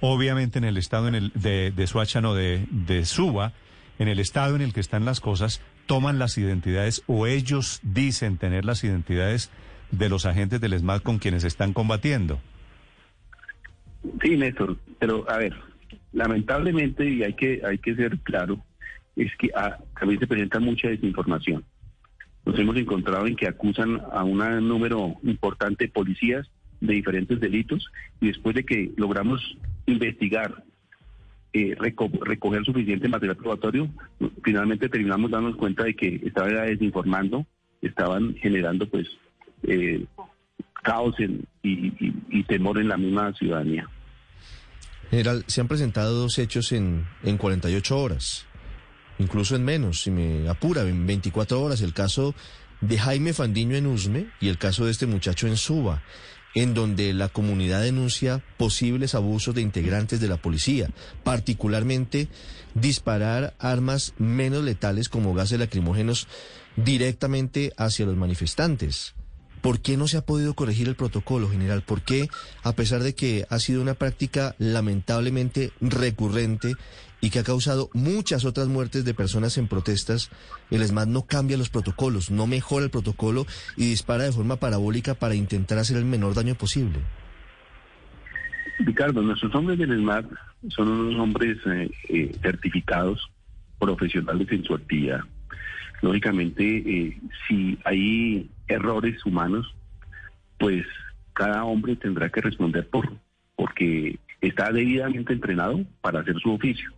obviamente 0.00 0.58
en 0.58 0.64
el 0.64 0.76
estado 0.76 1.08
en 1.08 1.14
el, 1.14 1.32
de, 1.34 1.70
de 1.70 1.86
Suacha, 1.86 2.20
no 2.20 2.34
de, 2.34 2.66
de 2.70 3.06
Suba, 3.06 3.52
en 3.98 4.08
el 4.08 4.18
estado 4.18 4.56
en 4.56 4.62
el 4.62 4.72
que 4.74 4.80
están 4.80 5.04
las 5.06 5.20
cosas, 5.20 5.62
toman 5.92 6.18
las 6.18 6.38
identidades 6.38 7.04
o 7.06 7.26
ellos 7.26 7.78
dicen 7.82 8.38
tener 8.38 8.64
las 8.64 8.82
identidades 8.82 9.50
de 9.90 10.08
los 10.08 10.24
agentes 10.24 10.58
del 10.58 10.72
ESMAD 10.72 11.02
con 11.02 11.18
quienes 11.18 11.44
están 11.44 11.74
combatiendo. 11.74 12.40
Sí, 14.22 14.38
Néstor, 14.38 14.78
pero 14.98 15.30
a 15.30 15.36
ver, 15.36 15.54
lamentablemente, 16.14 17.06
y 17.06 17.22
hay 17.22 17.34
que, 17.34 17.60
hay 17.62 17.76
que 17.76 17.94
ser 17.94 18.18
claro, 18.20 18.64
es 19.16 19.36
que 19.36 19.50
ah, 19.54 19.76
también 20.00 20.18
se 20.18 20.26
presenta 20.26 20.60
mucha 20.60 20.88
desinformación. 20.88 21.62
Nos 22.46 22.58
hemos 22.58 22.78
encontrado 22.78 23.26
en 23.26 23.36
que 23.36 23.46
acusan 23.46 24.00
a 24.12 24.24
un 24.24 24.38
número 24.66 25.16
importante 25.24 25.84
de 25.84 25.90
policías 25.90 26.50
de 26.80 26.94
diferentes 26.94 27.38
delitos 27.38 27.86
y 28.18 28.28
después 28.28 28.54
de 28.54 28.64
que 28.64 28.92
logramos 28.96 29.58
investigar, 29.84 30.64
eh, 31.52 31.76
reco- 31.78 32.10
recoger 32.24 32.64
suficiente 32.64 33.08
material 33.08 33.36
probatorio, 33.36 33.88
finalmente 34.42 34.88
terminamos 34.88 35.30
dándonos 35.30 35.56
cuenta 35.58 35.84
de 35.84 35.94
que 35.94 36.20
estaban 36.24 36.54
desinformando, 36.66 37.46
estaban 37.82 38.34
generando 38.36 38.88
pues 38.88 39.08
eh, 39.64 40.04
caos 40.82 41.14
y- 41.62 41.92
y 42.30 42.42
temor 42.44 42.78
en 42.78 42.88
la 42.88 42.96
misma 42.96 43.32
ciudadanía. 43.34 43.88
General, 45.10 45.44
se 45.46 45.60
han 45.60 45.68
presentado 45.68 46.14
dos 46.14 46.38
hechos 46.38 46.72
en, 46.72 47.04
en 47.22 47.36
48 47.36 47.98
horas, 47.98 48.46
incluso 49.18 49.54
en 49.56 49.64
menos, 49.64 50.00
si 50.00 50.10
me 50.10 50.48
apura, 50.48 50.82
en 50.88 51.06
24 51.06 51.60
horas. 51.60 51.82
El 51.82 51.92
caso 51.92 52.34
de 52.80 52.98
Jaime 52.98 53.34
Fandiño 53.34 53.76
en 53.76 53.86
Usme 53.86 54.26
y 54.40 54.48
el 54.48 54.56
caso 54.58 54.86
de 54.86 54.90
este 54.90 55.06
muchacho 55.06 55.46
en 55.46 55.56
Suba, 55.58 56.02
en 56.54 56.74
donde 56.74 57.12
la 57.12 57.28
comunidad 57.28 57.82
denuncia 57.82 58.42
posibles 58.56 59.14
abusos 59.14 59.54
de 59.54 59.62
integrantes 59.62 60.20
de 60.20 60.28
la 60.28 60.36
policía, 60.36 60.90
particularmente 61.24 62.28
disparar 62.74 63.54
armas 63.58 64.14
menos 64.18 64.64
letales 64.64 65.08
como 65.08 65.34
gases 65.34 65.58
lacrimógenos 65.58 66.28
directamente 66.76 67.72
hacia 67.76 68.06
los 68.06 68.16
manifestantes. 68.16 69.14
¿Por 69.60 69.80
qué 69.80 69.96
no 69.96 70.08
se 70.08 70.16
ha 70.16 70.26
podido 70.26 70.54
corregir 70.54 70.88
el 70.88 70.96
protocolo, 70.96 71.48
general? 71.48 71.82
¿Por 71.82 72.02
qué, 72.02 72.28
a 72.64 72.72
pesar 72.72 73.02
de 73.04 73.14
que 73.14 73.46
ha 73.48 73.60
sido 73.60 73.80
una 73.80 73.94
práctica 73.94 74.56
lamentablemente 74.58 75.72
recurrente 75.80 76.74
y 77.22 77.30
que 77.30 77.38
ha 77.38 77.44
causado 77.44 77.88
muchas 77.94 78.44
otras 78.44 78.66
muertes 78.66 79.04
de 79.04 79.14
personas 79.14 79.56
en 79.56 79.68
protestas, 79.68 80.28
el 80.70 80.82
ESMAD 80.82 81.06
no 81.06 81.22
cambia 81.22 81.56
los 81.56 81.70
protocolos, 81.70 82.32
no 82.32 82.48
mejora 82.48 82.84
el 82.84 82.90
protocolo 82.90 83.46
y 83.76 83.88
dispara 83.88 84.24
de 84.24 84.32
forma 84.32 84.56
parabólica 84.56 85.14
para 85.14 85.36
intentar 85.36 85.78
hacer 85.78 85.96
el 85.96 86.04
menor 86.04 86.34
daño 86.34 86.56
posible? 86.56 86.98
Ricardo, 88.80 89.22
nuestros 89.22 89.54
hombres 89.54 89.78
del 89.78 89.92
ESMAD 89.92 90.24
son 90.70 90.88
unos 90.88 91.20
hombres 91.20 91.58
eh, 91.66 91.90
eh, 92.08 92.32
certificados, 92.42 93.30
profesionales 93.78 94.48
en 94.50 94.64
su 94.64 94.74
actividad. 94.74 95.20
Lógicamente, 96.02 96.62
eh, 96.64 97.20
si 97.46 97.78
hay 97.84 98.50
errores 98.66 99.24
humanos, 99.24 99.72
pues 100.58 100.84
cada 101.34 101.62
hombre 101.62 101.94
tendrá 101.94 102.28
que 102.30 102.40
responder 102.40 102.88
por 102.88 103.12
porque 103.54 104.18
está 104.40 104.72
debidamente 104.72 105.32
entrenado 105.32 105.84
para 106.00 106.20
hacer 106.20 106.36
su 106.40 106.52
oficio. 106.52 106.90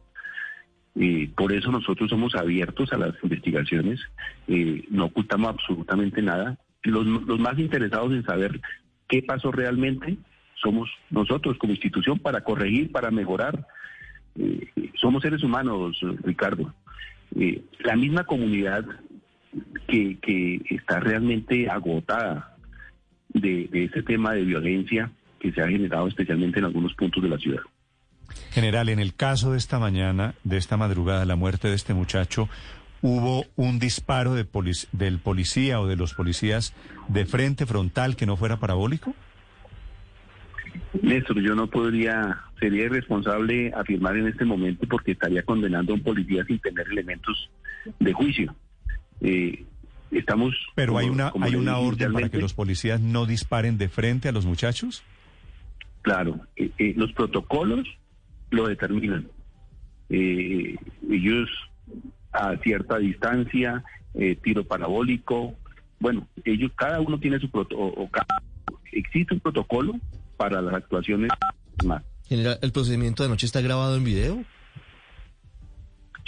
Por 1.35 1.53
eso 1.53 1.73
nosotros 1.73 2.09
somos 2.09 2.37
abiertos 2.37 2.93
a 2.93 2.99
las 2.99 3.15
investigaciones, 3.23 4.01
eh, 4.47 4.85
no 4.91 5.07
ocultamos 5.07 5.51
absolutamente 5.51 6.23
nada. 6.23 6.57
Los, 6.85 7.07
más 7.41 7.59
interesados 7.59 8.13
en 8.13 8.25
saber 8.25 8.61
qué 9.09 9.23
pasó 9.23 9.51
realmente 9.51 10.17
somos 10.55 10.89
nosotros 11.11 11.59
como 11.59 11.73
institución 11.73 12.21
para 12.21 12.43
corregir, 12.43 12.93
para 12.93 13.11
mejorar. 13.11 13.67
Eh, 14.39 14.69
somos 14.95 15.23
seres 15.23 15.43
humanos, 15.43 15.99
Ricardo. 16.23 16.73
Eh, 17.37 17.63
la 17.81 17.97
misma 17.97 18.25
comunidad 18.25 18.85
que, 19.89 20.19
que 20.19 20.63
está 20.71 21.01
realmente 21.01 21.69
agotada 21.69 22.57
de, 23.31 23.67
de 23.67 23.85
este 23.85 24.05
tema 24.05 24.33
de 24.33 24.45
violencia 24.45 25.11
que 25.41 25.51
se 25.51 25.61
ha 25.61 25.69
generado 25.69 26.07
especialmente 26.07 26.61
en 26.61 26.67
algunos 26.67 26.95
puntos 26.95 27.21
de 27.23 27.29
la 27.29 27.39
ciudad. 27.39 27.63
General, 28.53 28.89
en 28.89 29.01
el 29.01 29.15
caso 29.15 29.53
de 29.53 29.59
esta 29.59 29.79
mañana, 29.79 30.35
de 30.45 30.57
esta 30.57 30.77
madrugada, 30.77 31.25
la 31.25 31.37
muerte 31.37 31.69
de 31.69 31.75
este 31.75 31.95
muchacho, 31.95 32.49
¿hubo 33.03 33.45
un 33.57 33.79
disparo 33.79 34.35
de 34.35 34.47
polic- 34.47 34.89
del 34.93 35.19
policía 35.19 35.81
o 35.81 35.87
de 35.87 35.97
los 35.97 36.15
policías 36.15 36.73
de 37.09 37.27
frente 37.27 37.67
frontal 37.67 38.17
que 38.17 38.27
no 38.27 38.37
fuera 38.37 38.59
parabólico? 38.59 39.15
Néstor, 41.03 41.41
yo 41.41 41.55
no 41.55 41.69
podría, 41.69 42.41
sería 42.59 42.85
irresponsable 42.85 43.73
afirmar 43.75 44.17
en 44.17 44.29
este 44.29 44.45
momento 44.45 44.87
porque 44.89 45.13
estaría 45.13 45.43
condenando 45.43 45.93
a 45.93 45.97
un 45.97 46.03
policía 46.03 46.45
sin 46.45 46.59
tener 46.61 46.87
elementos 46.89 47.51
de 47.99 48.13
juicio. 48.13 48.55
Eh, 49.21 49.65
estamos... 50.11 50.55
Pero 50.75 50.97
hay 50.99 51.09
una, 51.09 51.33
hay 51.41 51.57
una 51.57 51.79
orden 51.79 52.13
para 52.13 52.29
que 52.29 52.39
los 52.39 52.55
policías 52.55 53.01
no 53.01 53.27
disparen 53.27 53.79
de 53.79 53.89
frente 53.89 54.29
a 54.29 54.33
los 54.33 54.47
muchachos. 54.47 55.03
Claro, 56.03 56.41
eh, 56.57 56.71
eh, 56.79 56.95
los 56.97 57.13
protocolos 57.13 57.87
lo 58.55 58.69
determinan. 58.69 59.29
Eh, 60.11 60.77
ellos 61.11 61.49
a 62.33 62.57
cierta 62.59 62.99
distancia, 62.99 63.85
eh, 64.15 64.37
tiro 64.43 64.65
parabólico, 64.65 65.55
bueno, 66.01 66.29
ellos, 66.45 66.71
cada 66.77 67.01
uno 67.01 67.19
tiene 67.19 67.39
su 67.39 67.51
protocolo, 67.51 68.11
existe 68.93 69.35
un 69.35 69.41
protocolo 69.41 69.95
para 70.37 70.61
las 70.61 70.75
actuaciones 70.75 71.31
más. 71.85 72.03
General, 72.27 72.59
¿el 72.63 72.73
procedimiento 72.73 73.23
de 73.23 73.29
anoche 73.29 73.47
está 73.47 73.61
grabado 73.61 73.97
en 73.97 74.05
video? 74.05 74.45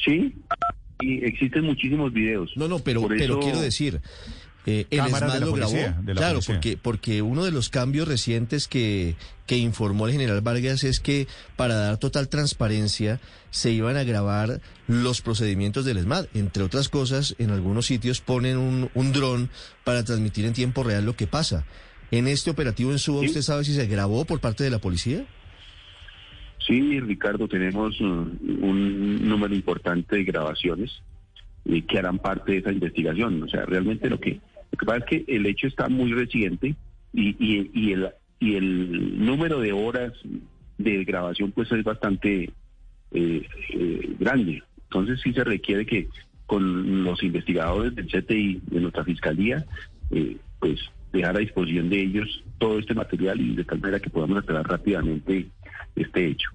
Sí, 0.04 0.34
y 1.00 1.24
existen 1.24 1.64
muchísimos 1.64 2.12
videos. 2.12 2.52
No, 2.56 2.68
no, 2.68 2.78
pero, 2.78 3.06
pero 3.08 3.40
quiero 3.40 3.60
decir, 3.60 4.00
eh, 4.66 4.86
el 4.90 4.98
Cámaras 4.98 5.22
ESMAD 5.22 5.34
de 5.34 5.40
la 5.40 5.46
lo 5.46 5.52
grabó. 5.52 5.70
policía, 5.72 5.98
de 6.02 6.14
la 6.14 6.20
claro, 6.20 6.34
policía. 6.34 6.54
porque 6.56 6.76
porque 6.76 7.22
uno 7.22 7.44
de 7.44 7.52
los 7.52 7.68
cambios 7.70 8.08
recientes 8.08 8.66
que, 8.68 9.14
que 9.46 9.56
informó 9.58 10.06
el 10.06 10.12
general 10.12 10.40
Vargas 10.40 10.82
es 10.84 11.00
que 11.00 11.28
para 11.56 11.76
dar 11.76 11.98
total 11.98 12.28
transparencia 12.28 13.20
se 13.50 13.70
iban 13.70 13.96
a 13.96 14.04
grabar 14.04 14.60
los 14.88 15.22
procedimientos 15.22 15.84
del 15.84 15.98
ESMAD. 15.98 16.26
Entre 16.34 16.62
otras 16.62 16.88
cosas, 16.88 17.34
en 17.38 17.50
algunos 17.50 17.86
sitios 17.86 18.20
ponen 18.20 18.58
un, 18.58 18.90
un 18.94 19.12
dron 19.12 19.50
para 19.84 20.04
transmitir 20.04 20.44
en 20.44 20.52
tiempo 20.52 20.82
real 20.82 21.04
lo 21.06 21.14
que 21.16 21.26
pasa. 21.26 21.64
En 22.10 22.28
este 22.28 22.50
operativo 22.50 22.92
en 22.92 22.98
Suba, 22.98 23.20
Sí. 23.22 23.26
¿usted 23.28 23.42
sabe 23.42 23.64
si 23.64 23.74
se 23.74 23.86
grabó 23.86 24.24
por 24.24 24.40
parte 24.40 24.62
de 24.64 24.70
la 24.70 24.78
policía? 24.78 25.24
Sí, 26.66 26.98
Ricardo, 27.00 27.46
tenemos 27.46 28.00
uh, 28.00 28.04
un 28.04 29.28
número 29.28 29.54
importante 29.54 30.16
de 30.16 30.24
grabaciones 30.24 30.90
eh, 31.64 31.82
que 31.86 31.98
harán 31.98 32.18
parte 32.18 32.52
de 32.52 32.58
esa 32.58 32.72
investigación. 32.72 33.42
O 33.42 33.48
sea, 33.48 33.64
realmente 33.66 34.10
lo 34.10 34.18
que, 34.18 34.40
lo 34.76 34.78
que 34.78 34.86
pasa 34.86 34.98
es 34.98 35.04
que 35.04 35.36
el 35.36 35.46
hecho 35.46 35.66
está 35.66 35.88
muy 35.88 36.12
reciente 36.12 36.74
y, 37.14 37.36
y, 37.38 37.92
el, 37.92 38.10
y 38.38 38.56
el 38.56 39.24
número 39.24 39.58
de 39.60 39.72
horas 39.72 40.12
de 40.76 41.04
grabación 41.04 41.52
pues 41.52 41.72
es 41.72 41.82
bastante 41.82 42.50
eh, 43.12 43.48
eh, 43.70 44.16
grande. 44.18 44.62
Entonces 44.84 45.20
sí 45.22 45.32
se 45.32 45.44
requiere 45.44 45.86
que 45.86 46.08
con 46.44 47.04
los 47.04 47.22
investigadores 47.22 47.94
del 47.94 48.06
CTI, 48.06 48.60
de 48.66 48.80
nuestra 48.80 49.02
fiscalía, 49.02 49.64
eh, 50.10 50.36
pues 50.60 50.78
dejar 51.10 51.36
a 51.36 51.40
disposición 51.40 51.88
de 51.88 52.02
ellos 52.02 52.44
todo 52.58 52.78
este 52.78 52.92
material 52.92 53.40
y 53.40 53.56
de 53.56 53.64
tal 53.64 53.80
manera 53.80 54.00
que 54.00 54.10
podamos 54.10 54.38
aclarar 54.38 54.68
rápidamente 54.68 55.46
este 55.96 56.28
hecho. 56.28 56.50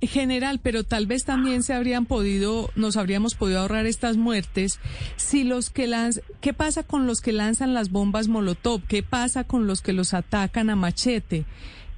General, 0.00 0.60
pero 0.62 0.84
tal 0.84 1.06
vez 1.06 1.24
también 1.24 1.62
se 1.62 1.74
habrían 1.74 2.06
podido, 2.06 2.70
nos 2.76 2.96
habríamos 2.96 3.34
podido 3.34 3.60
ahorrar 3.60 3.86
estas 3.86 4.16
muertes 4.16 4.78
si 5.16 5.44
los 5.44 5.70
que 5.70 5.86
lanzan, 5.86 6.22
¿qué 6.40 6.52
pasa 6.52 6.82
con 6.82 7.06
los 7.06 7.20
que 7.20 7.32
lanzan 7.32 7.74
las 7.74 7.90
bombas 7.90 8.28
Molotov? 8.28 8.82
¿Qué 8.86 9.02
pasa 9.02 9.44
con 9.44 9.66
los 9.66 9.80
que 9.82 9.92
los 9.92 10.14
atacan 10.14 10.70
a 10.70 10.76
machete? 10.76 11.44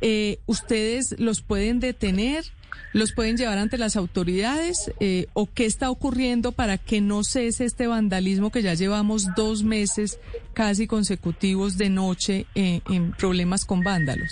Eh, 0.00 0.38
¿Ustedes 0.46 1.16
los 1.18 1.40
pueden 1.42 1.80
detener? 1.80 2.44
¿Los 2.92 3.12
pueden 3.12 3.36
llevar 3.36 3.58
ante 3.58 3.78
las 3.78 3.96
autoridades? 3.96 4.92
Eh, 5.00 5.26
¿O 5.34 5.46
qué 5.46 5.66
está 5.66 5.90
ocurriendo 5.90 6.52
para 6.52 6.78
que 6.78 7.00
no 7.00 7.24
cese 7.24 7.64
este 7.64 7.86
vandalismo 7.86 8.50
que 8.50 8.62
ya 8.62 8.74
llevamos 8.74 9.26
dos 9.36 9.62
meses 9.62 10.18
casi 10.54 10.86
consecutivos 10.86 11.76
de 11.76 11.90
noche 11.90 12.46
eh, 12.54 12.80
en 12.88 13.12
problemas 13.12 13.64
con 13.64 13.82
vándalos? 13.82 14.30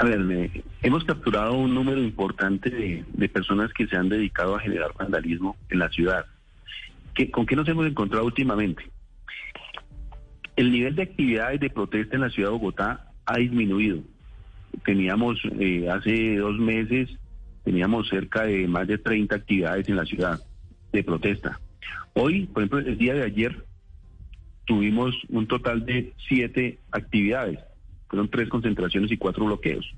A 0.00 0.04
ver, 0.04 0.18
me- 0.20 0.50
hemos 0.82 1.04
capturado 1.04 1.52
un 1.52 1.74
número 1.74 2.00
importante 2.00 2.70
de, 2.70 3.28
personas 3.28 3.70
que 3.74 3.86
se 3.86 3.96
han 3.96 4.08
dedicado 4.08 4.56
a 4.56 4.60
generar 4.60 4.94
vandalismo 4.98 5.58
en 5.68 5.78
la 5.78 5.90
ciudad. 5.90 6.24
¿Qué, 7.14 7.30
¿Con 7.30 7.44
qué 7.44 7.54
nos 7.54 7.68
hemos 7.68 7.86
encontrado 7.86 8.24
últimamente? 8.24 8.82
El 10.56 10.72
nivel 10.72 10.94
de 10.96 11.02
actividades 11.02 11.60
de 11.60 11.68
protesta 11.68 12.16
en 12.16 12.22
la 12.22 12.30
ciudad 12.30 12.48
de 12.48 12.54
Bogotá 12.54 13.12
ha 13.26 13.36
disminuido. 13.36 13.98
Teníamos 14.86 15.38
eh, 15.58 15.86
hace 15.90 16.36
dos 16.38 16.58
meses, 16.58 17.10
teníamos 17.62 18.08
cerca 18.08 18.44
de 18.44 18.66
más 18.68 18.88
de 18.88 18.96
30 18.96 19.36
actividades 19.36 19.86
en 19.86 19.96
la 19.96 20.06
ciudad 20.06 20.40
de 20.94 21.04
protesta. 21.04 21.60
Hoy, 22.14 22.46
por 22.46 22.62
ejemplo, 22.62 22.78
el 22.78 22.96
día 22.96 23.12
de 23.12 23.24
ayer 23.24 23.66
tuvimos 24.64 25.14
un 25.28 25.46
total 25.46 25.84
de 25.84 26.14
siete 26.26 26.78
actividades. 26.90 27.58
Fueron 28.10 28.28
tres 28.28 28.48
concentraciones 28.48 29.10
y 29.12 29.16
cuatro 29.16 29.46
bloqueos. 29.46 29.88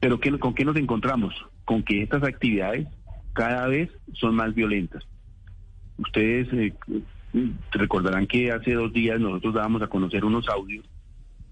Pero 0.00 0.18
¿qué- 0.18 0.38
¿con 0.38 0.54
qué 0.54 0.64
nos 0.64 0.76
encontramos? 0.76 1.34
Con 1.64 1.82
que 1.82 2.02
estas 2.02 2.22
actividades 2.24 2.88
cada 3.34 3.66
vez 3.68 3.90
son 4.14 4.34
más 4.34 4.54
violentas. 4.54 5.04
Ustedes 5.98 6.48
eh, 6.52 6.72
recordarán 7.72 8.26
que 8.26 8.50
hace 8.50 8.72
dos 8.72 8.92
días 8.92 9.20
nosotros 9.20 9.54
dábamos 9.54 9.82
a 9.82 9.86
conocer 9.88 10.24
unos 10.24 10.48
audios 10.48 10.84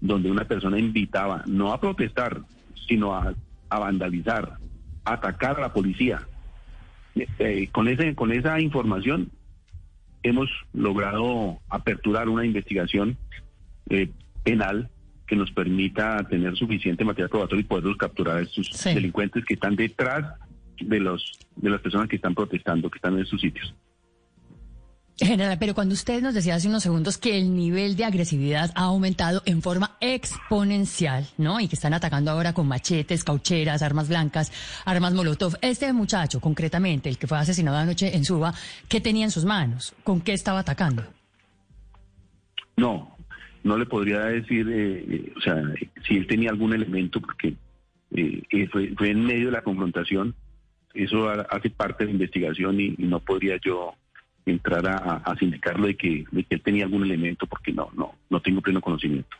donde 0.01 0.29
una 0.31 0.45
persona 0.45 0.79
invitaba 0.79 1.43
no 1.47 1.71
a 1.71 1.79
protestar, 1.79 2.41
sino 2.87 3.13
a, 3.15 3.33
vandalizar, 3.69 4.57
a 5.05 5.13
atacar 5.13 5.57
a 5.57 5.61
la 5.61 5.73
policía. 5.73 6.27
Eh, 7.15 7.27
eh, 7.39 7.69
con, 7.71 7.87
esa 7.87 8.59
información 8.59 9.29
hemos 10.23 10.49
logrado 10.73 11.59
aperturar 11.69 12.27
una 12.27 12.45
investigación 12.45 13.17
penal 14.43 14.89
que 15.27 15.35
nos 15.35 15.51
permita 15.51 16.17
tener 16.29 16.55
suficiente 16.55 17.03
material 17.03 17.29
probatorio 17.29 17.61
y 17.61 17.67
poderlos 17.67 17.97
capturar 17.97 18.37
a 18.37 18.41
estos 18.41 18.67
Sí. 18.73 18.93
delincuentes 18.93 19.43
que 19.45 19.53
están 19.55 19.75
detrás 19.75 20.37
de 20.79 20.99
los 20.99 21.31
de 21.55 21.69
las 21.69 21.81
personas 21.81 22.07
que 22.09 22.15
están 22.17 22.33
protestando, 22.35 22.89
que 22.89 22.97
están 22.97 23.13
en 23.15 23.21
estos 23.21 23.39
sitios. 23.39 23.73
General, 25.19 25.57
pero 25.59 25.75
cuando 25.75 25.93
usted 25.93 26.23
nos 26.23 26.33
decía 26.33 26.55
hace 26.55 26.67
unos 26.67 26.81
segundos 26.81 27.19
que 27.19 27.37
el 27.37 27.55
nivel 27.55 27.95
de 27.95 28.03
agresividad 28.03 28.71
ha 28.73 28.85
aumentado 28.85 29.43
en 29.45 29.61
forma 29.61 29.95
exponencial, 30.01 31.27
¿no? 31.37 31.59
Y 31.59 31.67
que 31.67 31.75
están 31.75 31.93
atacando 31.93 32.31
ahora 32.31 32.53
con 32.53 32.67
machetes, 32.67 33.23
caucheras, 33.23 33.83
armas 33.83 34.09
blancas, 34.09 34.51
armas 34.85 35.13
molotov. 35.13 35.55
Este 35.61 35.93
muchacho, 35.93 36.41
concretamente, 36.41 37.09
el 37.09 37.19
que 37.19 37.27
fue 37.27 37.37
asesinado 37.37 37.77
anoche 37.77 38.15
en 38.17 38.25
Suba, 38.25 38.55
¿qué 38.89 38.99
tenía 39.01 39.23
en 39.25 39.31
sus 39.31 39.45
manos? 39.45 39.93
¿Con 40.03 40.19
qué 40.19 40.33
estaba 40.33 40.59
atacando? 40.59 41.03
No, 42.75 43.12
no 43.63 43.77
le 43.77 43.85
podría 43.85 44.19
decir, 44.25 44.67
eh, 44.69 45.05
eh, 45.09 45.33
o 45.37 45.41
sea, 45.41 45.61
si 46.07 46.15
él 46.17 46.27
tenía 46.27 46.49
algún 46.49 46.73
elemento, 46.73 47.19
porque 47.21 47.55
eh, 48.15 48.43
eh, 48.49 48.67
fue, 48.71 48.93
fue 48.97 49.09
en 49.11 49.25
medio 49.25 49.47
de 49.47 49.51
la 49.53 49.61
confrontación. 49.63 50.35
Eso 50.93 51.29
ha- 51.29 51.47
hace 51.49 51.69
parte 51.69 52.03
de 52.03 52.09
la 52.09 52.13
investigación 52.13 52.79
y, 52.79 52.93
y 52.97 53.03
no 53.05 53.19
podría 53.19 53.57
yo 53.63 53.93
entrar 54.45 54.85
a, 54.87 54.97
a, 54.97 55.15
a 55.31 55.35
sindicarlo 55.37 55.87
de 55.87 55.95
que, 55.95 56.25
de 56.31 56.43
que 56.43 56.55
él 56.55 56.61
tenía 56.61 56.83
algún 56.83 57.03
elemento, 57.03 57.47
porque 57.47 57.71
no, 57.71 57.89
no, 57.95 58.13
no 58.29 58.41
tengo 58.41 58.61
pleno 58.61 58.81
conocimiento. 58.81 59.35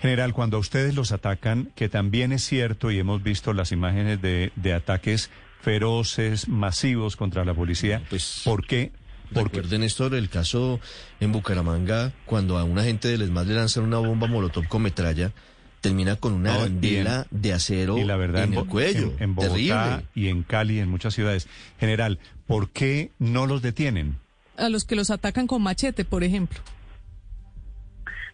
General, 0.00 0.32
cuando 0.32 0.58
a 0.58 0.60
ustedes 0.60 0.94
los 0.94 1.10
atacan, 1.12 1.70
que 1.74 1.88
también 1.88 2.32
es 2.32 2.42
cierto 2.44 2.90
y 2.90 2.98
hemos 2.98 3.22
visto 3.22 3.52
las 3.52 3.72
imágenes 3.72 4.20
de, 4.20 4.52
de 4.56 4.72
ataques 4.74 5.30
feroces, 5.60 6.48
masivos 6.48 7.16
contra 7.16 7.44
la 7.44 7.54
policía, 7.54 8.02
Pues, 8.10 8.42
¿por 8.44 8.66
qué? 8.66 8.92
Porque 9.32 9.56
Recuerden 9.58 9.82
esto 9.82 10.06
el 10.06 10.28
caso 10.28 10.80
en 11.20 11.32
Bucaramanga, 11.32 12.12
cuando 12.24 12.56
a 12.58 12.64
un 12.64 12.78
agente 12.78 13.08
del 13.08 13.22
ESMAD 13.22 13.46
le 13.46 13.54
lanzan 13.54 13.84
una 13.84 13.98
bomba 13.98 14.26
molotov 14.26 14.66
con 14.68 14.82
metralla, 14.82 15.32
termina 15.80 16.16
con 16.16 16.32
una 16.32 16.52
No, 16.54 16.58
y 16.58 16.62
arandela 16.62 17.26
de 17.30 17.52
acero 17.52 17.98
y 17.98 18.04
la 18.04 18.16
verdad 18.16 18.44
en, 18.44 18.54
Bo- 18.54 18.62
el 18.62 18.66
cuello. 18.68 19.12
en, 19.18 19.22
en 19.22 19.34
Bogotá 19.34 19.54
Terrible. 19.54 20.04
y 20.14 20.28
en 20.28 20.42
Cali, 20.42 20.78
en 20.80 20.88
muchas 20.88 21.14
ciudades. 21.14 21.46
General, 21.78 22.18
¿por 22.46 22.70
qué 22.70 23.10
no 23.18 23.46
los 23.46 23.60
detienen? 23.62 24.16
A 24.56 24.68
los 24.70 24.84
que 24.84 24.96
los 24.96 25.10
atacan 25.10 25.46
con 25.46 25.62
machete, 25.62 26.04
por 26.04 26.24
ejemplo. 26.24 26.58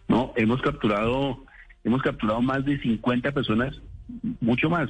No, 0.07 0.33
hemos 0.35 0.61
capturado, 0.61 1.43
hemos 1.83 2.01
capturado 2.01 2.41
más 2.41 2.63
de 2.65 2.79
50 2.79 3.31
personas, 3.31 3.75
mucho 4.39 4.69
más, 4.69 4.89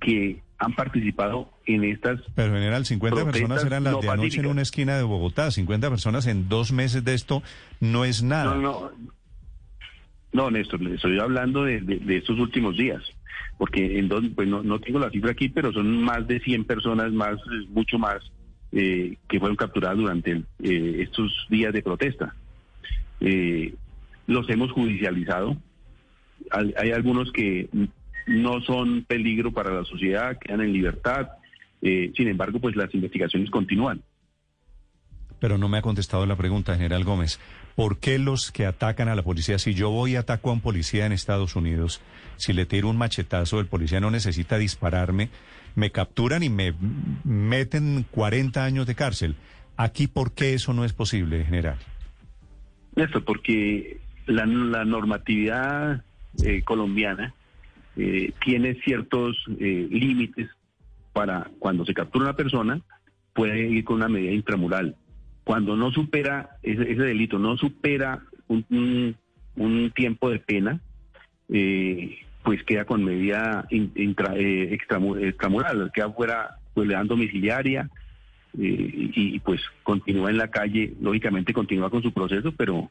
que 0.00 0.40
han 0.64 0.74
participado 0.74 1.50
en 1.66 1.84
estas 1.84 2.20
Pero 2.34 2.52
general, 2.54 2.84
50 2.84 3.14
Protestas 3.16 3.40
personas 3.40 3.64
eran 3.66 3.84
las 3.84 3.92
no 3.94 4.00
de 4.00 4.08
anoche 4.08 4.40
en 4.40 4.46
una 4.46 4.62
esquina 4.62 4.96
de 4.96 5.02
Bogotá. 5.02 5.50
50 5.50 5.88
personas 5.90 6.26
en 6.26 6.48
dos 6.48 6.72
meses 6.72 7.04
de 7.04 7.14
esto 7.14 7.42
no 7.80 8.04
es 8.04 8.22
nada. 8.22 8.54
No, 8.56 8.60
no, 8.60 8.90
no, 10.32 10.50
Néstor, 10.50 10.80
le 10.80 10.94
estoy 10.96 11.18
hablando 11.18 11.64
de, 11.64 11.80
de- 11.80 11.98
de 11.98 12.16
estos 12.16 12.38
últimos 12.38 12.76
días, 12.76 13.02
porque 13.58 13.98
en 13.98 14.08
dos, 14.08 14.24
pues 14.34 14.48
no, 14.48 14.62
no 14.62 14.80
tengo 14.80 14.98
la 14.98 15.10
cifra 15.10 15.30
aquí, 15.30 15.48
pero 15.48 15.72
son 15.72 16.02
más 16.02 16.26
de 16.26 16.40
100 16.40 16.64
personas, 16.64 17.12
más, 17.12 17.36
mucho 17.68 17.98
más, 17.98 18.18
eh, 18.72 19.16
que 19.28 19.38
fueron 19.38 19.56
capturadas 19.56 19.96
durante 19.98 20.32
el- 20.32 20.46
eh, 20.62 21.02
estos 21.02 21.30
días 21.50 21.72
de 21.72 21.82
protesta. 21.82 22.34
Eh, 23.20 23.74
los 24.26 24.48
hemos 24.50 24.72
judicializado. 24.72 25.56
Hay, 26.50 26.74
hay 26.76 26.90
algunos 26.90 27.30
que 27.30 27.68
no 28.26 28.60
son 28.62 29.04
peligro 29.04 29.52
para 29.52 29.72
la 29.72 29.84
sociedad, 29.84 30.38
quedan 30.38 30.62
en 30.62 30.72
libertad. 30.72 31.28
Eh, 31.82 32.12
sin 32.16 32.28
embargo, 32.28 32.58
pues 32.60 32.76
las 32.76 32.94
investigaciones 32.94 33.50
continúan. 33.50 34.02
Pero 35.40 35.58
no 35.58 35.68
me 35.68 35.78
ha 35.78 35.82
contestado 35.82 36.24
la 36.24 36.36
pregunta, 36.36 36.74
general 36.74 37.04
Gómez. 37.04 37.38
¿Por 37.74 37.98
qué 37.98 38.18
los 38.18 38.50
que 38.50 38.66
atacan 38.66 39.08
a 39.08 39.14
la 39.14 39.22
policía, 39.22 39.58
si 39.58 39.74
yo 39.74 39.90
voy 39.90 40.12
y 40.12 40.16
ataco 40.16 40.50
a 40.50 40.54
un 40.54 40.60
policía 40.60 41.06
en 41.06 41.12
Estados 41.12 41.56
Unidos, 41.56 42.00
si 42.36 42.52
le 42.52 42.66
tiro 42.66 42.88
un 42.88 42.96
machetazo, 42.96 43.60
el 43.60 43.66
policía 43.66 44.00
no 44.00 44.10
necesita 44.10 44.56
dispararme, 44.58 45.28
me 45.74 45.90
capturan 45.90 46.42
y 46.42 46.48
me 46.48 46.72
meten 47.24 48.06
40 48.10 48.64
años 48.64 48.86
de 48.86 48.94
cárcel? 48.94 49.36
Aquí, 49.76 50.06
¿por 50.06 50.32
qué 50.32 50.54
eso 50.54 50.72
no 50.72 50.84
es 50.84 50.92
posible, 50.92 51.44
general? 51.44 51.78
Néstor, 52.94 53.24
porque 53.24 53.98
la, 54.26 54.46
la 54.46 54.84
normatividad 54.84 56.04
eh, 56.44 56.62
colombiana 56.62 57.34
eh, 57.96 58.32
tiene 58.44 58.74
ciertos 58.84 59.36
eh, 59.58 59.88
límites 59.90 60.48
para 61.12 61.50
cuando 61.58 61.84
se 61.84 61.94
captura 61.94 62.24
una 62.26 62.36
persona, 62.36 62.80
puede 63.32 63.68
ir 63.68 63.84
con 63.84 63.96
una 63.96 64.08
medida 64.08 64.32
intramural. 64.32 64.96
Cuando 65.44 65.76
no 65.76 65.90
supera 65.92 66.56
ese, 66.62 66.82
ese 66.82 67.02
delito, 67.02 67.38
no 67.38 67.56
supera 67.56 68.22
un, 68.48 69.16
tiempo 69.94 70.30
de 70.30 70.38
pena, 70.38 70.80
eh, 71.48 72.18
pues 72.42 72.62
queda 72.64 72.84
con 72.84 73.04
medida 73.04 73.66
in- 73.70 73.92
intra- 73.94 74.36
eh, 74.36 74.76
extramu- 74.76 75.22
extramural, 75.22 75.90
queda 75.94 76.10
fuera, 76.10 76.58
pues 76.74 76.88
le 76.88 76.94
dan 76.94 77.06
domiciliaria, 77.06 77.88
y, 78.56 79.34
y, 79.34 79.40
pues 79.40 79.60
continúa 79.82 80.30
en 80.30 80.38
la 80.38 80.48
calle, 80.48 80.94
lógicamente 81.00 81.52
continúa 81.52 81.90
con 81.90 82.02
su 82.02 82.12
proceso, 82.12 82.52
pero 82.52 82.90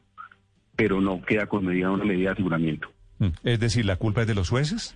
pero 0.76 1.00
no 1.00 1.22
queda 1.22 1.46
con 1.46 1.64
medida 1.64 1.90
una 1.90 2.04
medida 2.04 2.30
de 2.30 2.32
aseguramiento. 2.34 2.88
Mm. 3.26 3.32
Es 3.48 3.60
decir, 3.60 3.84
¿la 3.84 3.96
culpa 3.96 4.22
es 4.22 4.26
de 4.26 4.34
los 4.34 4.48
jueces? 4.48 4.94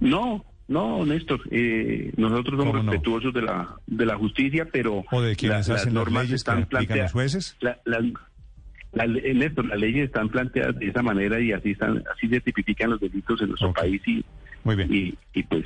No, 0.00 0.44
no, 0.68 1.04
Néstor, 1.06 1.40
eh, 1.50 2.12
nosotros 2.16 2.58
somos 2.58 2.84
respetuosos 2.84 3.32
de 3.34 3.42
la 3.42 3.76
de 3.86 4.06
la 4.06 4.16
justicia, 4.16 4.66
pero 4.72 5.04
¿O 5.10 5.22
de 5.22 5.36
quienes 5.36 5.68
la- 5.68 5.74
hacen 5.76 5.94
las 5.94 5.94
normas 5.94 6.24
leyes 6.24 6.36
están 6.40 6.62
aplican 6.64 6.86
plantea- 6.86 7.02
los 7.04 7.12
jueces? 7.12 7.56
la- 7.60 7.78
la- 7.84 9.06
le- 9.06 9.34
Néstor, 9.34 9.66
las 9.66 9.78
leyes 9.78 10.06
están 10.06 10.28
planteadas 10.28 10.78
de 10.78 10.86
esa 10.88 11.02
manera 11.02 11.40
y 11.40 11.52
así 11.52 11.70
están, 11.70 12.02
así 12.14 12.28
se 12.28 12.40
tipifican 12.40 12.90
los 12.90 13.00
delitos 13.00 13.40
en 13.40 13.48
nuestro 13.48 13.72
país 13.72 14.02
y, 14.06 14.24
Muy 14.64 14.76
bien. 14.76 14.92
y, 14.92 15.14
y 15.34 15.42
pues 15.44 15.64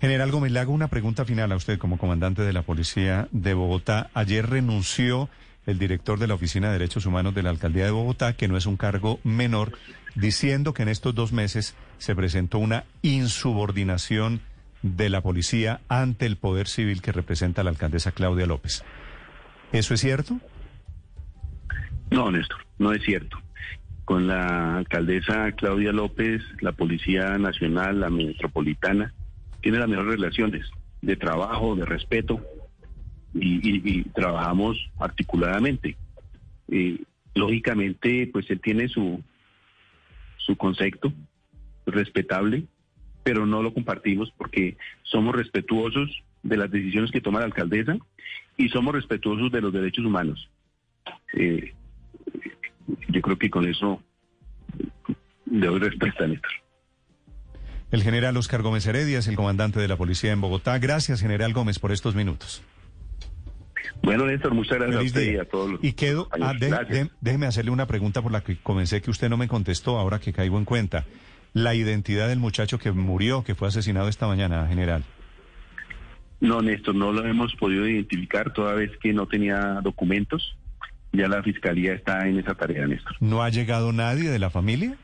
General 0.00 0.30
Gómez, 0.30 0.52
le 0.52 0.58
hago 0.60 0.72
una 0.72 0.88
pregunta 0.88 1.24
final 1.24 1.52
a 1.52 1.56
usted 1.56 1.78
como 1.78 1.96
comandante 1.98 2.42
de 2.42 2.52
la 2.52 2.62
Policía 2.62 3.28
de 3.30 3.54
Bogotá. 3.54 4.10
Ayer 4.14 4.48
renunció 4.48 5.28
el 5.66 5.78
director 5.78 6.18
de 6.18 6.28
la 6.28 6.34
Oficina 6.34 6.68
de 6.68 6.74
Derechos 6.74 7.06
Humanos 7.06 7.34
de 7.34 7.42
la 7.42 7.50
Alcaldía 7.50 7.84
de 7.84 7.90
Bogotá, 7.90 8.34
que 8.34 8.48
no 8.48 8.56
es 8.56 8.66
un 8.66 8.76
cargo 8.76 9.18
menor, 9.24 9.72
diciendo 10.14 10.72
que 10.72 10.82
en 10.82 10.88
estos 10.88 11.14
dos 11.14 11.32
meses 11.32 11.74
se 11.98 12.14
presentó 12.14 12.58
una 12.58 12.84
insubordinación 13.02 14.40
de 14.82 15.10
la 15.10 15.20
policía 15.20 15.80
ante 15.88 16.26
el 16.26 16.36
poder 16.36 16.68
civil 16.68 17.02
que 17.02 17.12
representa 17.12 17.64
la 17.64 17.70
alcaldesa 17.70 18.12
Claudia 18.12 18.46
López. 18.46 18.84
¿Eso 19.72 19.94
es 19.94 20.00
cierto? 20.00 20.38
No, 22.10 22.30
Néstor, 22.30 22.64
no 22.78 22.92
es 22.92 23.02
cierto. 23.02 23.38
Con 24.04 24.28
la 24.28 24.76
alcaldesa 24.76 25.50
Claudia 25.52 25.90
López, 25.90 26.40
la 26.60 26.70
Policía 26.70 27.36
Nacional, 27.38 28.00
la 28.00 28.10
Metropolitana, 28.10 29.12
tiene 29.60 29.78
las 29.78 29.88
mejores 29.88 30.12
relaciones 30.12 30.66
de 31.02 31.16
trabajo, 31.16 31.74
de 31.74 31.84
respeto, 31.84 32.40
y, 33.40 34.02
trabajamos 34.14 34.78
articuladamente. 34.98 35.96
Eh, 36.68 36.98
lógicamente, 37.34 38.28
pues 38.32 38.50
él 38.50 38.60
tiene 38.60 38.88
su, 38.88 39.22
su 40.38 40.56
concepto 40.56 41.12
respetable, 41.86 42.64
pero 43.22 43.46
no 43.46 43.62
lo 43.62 43.72
compartimos 43.72 44.32
porque 44.36 44.76
somos 45.02 45.34
respetuosos 45.34 46.22
de 46.42 46.56
las 46.56 46.70
decisiones 46.70 47.10
que 47.10 47.20
toma 47.20 47.40
la 47.40 47.46
alcaldesa 47.46 47.96
y 48.56 48.68
somos 48.68 48.94
respetuosos 48.94 49.50
de 49.52 49.60
los 49.60 49.72
derechos 49.72 50.04
humanos. 50.04 50.48
Eh, 51.34 51.74
yo 53.08 53.20
creo 53.20 53.38
que 53.38 53.50
con 53.50 53.68
eso 53.68 54.02
le 55.50 55.66
doy 55.66 55.80
respuesta, 55.80 56.26
Néstor. 56.26 56.52
El 57.92 58.02
general 58.02 58.36
Oscar 58.36 58.62
Gómez 58.62 58.86
Heredia 58.86 59.18
es 59.18 59.28
el 59.28 59.36
comandante 59.36 59.78
de 59.78 59.88
la 59.88 59.96
policía 59.96 60.32
en 60.32 60.40
Bogotá. 60.40 60.78
Gracias, 60.78 61.20
general 61.20 61.52
Gómez, 61.52 61.78
por 61.78 61.92
estos 61.92 62.14
minutos. 62.14 62.62
Bueno, 64.02 64.26
Néstor, 64.26 64.54
muchas 64.54 64.78
gracias 64.78 64.96
Feliz 64.98 65.12
a 65.12 65.18
usted 65.18 65.22
día. 65.30 65.32
y 65.32 65.40
a 65.40 65.44
todos 65.48 65.70
los 65.72 65.84
Y 65.84 65.92
quedo, 65.94 66.28
ah, 66.40 66.52
de- 66.54 67.10
déjeme 67.20 67.46
hacerle 67.46 67.70
una 67.72 67.86
pregunta 67.86 68.22
por 68.22 68.30
la 68.32 68.42
que 68.42 68.56
comencé 68.56 69.02
que 69.02 69.10
usted 69.10 69.28
no 69.28 69.36
me 69.36 69.48
contestó, 69.48 69.98
ahora 69.98 70.20
que 70.20 70.32
caigo 70.32 70.58
en 70.58 70.64
cuenta. 70.64 71.04
La 71.54 71.74
identidad 71.74 72.28
del 72.28 72.38
muchacho 72.38 72.78
que 72.78 72.92
murió, 72.92 73.42
que 73.42 73.54
fue 73.54 73.68
asesinado 73.68 74.08
esta 74.08 74.26
mañana, 74.26 74.66
general. 74.68 75.02
No, 76.40 76.60
Néstor, 76.60 76.94
no 76.94 77.12
lo 77.12 77.26
hemos 77.26 77.54
podido 77.56 77.88
identificar 77.88 78.52
toda 78.52 78.74
vez 78.74 78.90
que 79.02 79.12
no 79.12 79.26
tenía 79.26 79.80
documentos. 79.82 80.56
Ya 81.12 81.28
la 81.28 81.42
fiscalía 81.42 81.94
está 81.94 82.28
en 82.28 82.38
esa 82.38 82.54
tarea, 82.54 82.86
Néstor. 82.86 83.16
¿No 83.20 83.42
ha 83.42 83.48
llegado 83.48 83.90
nadie 83.92 84.28
de 84.30 84.38
la 84.38 84.50
familia? 84.50 84.96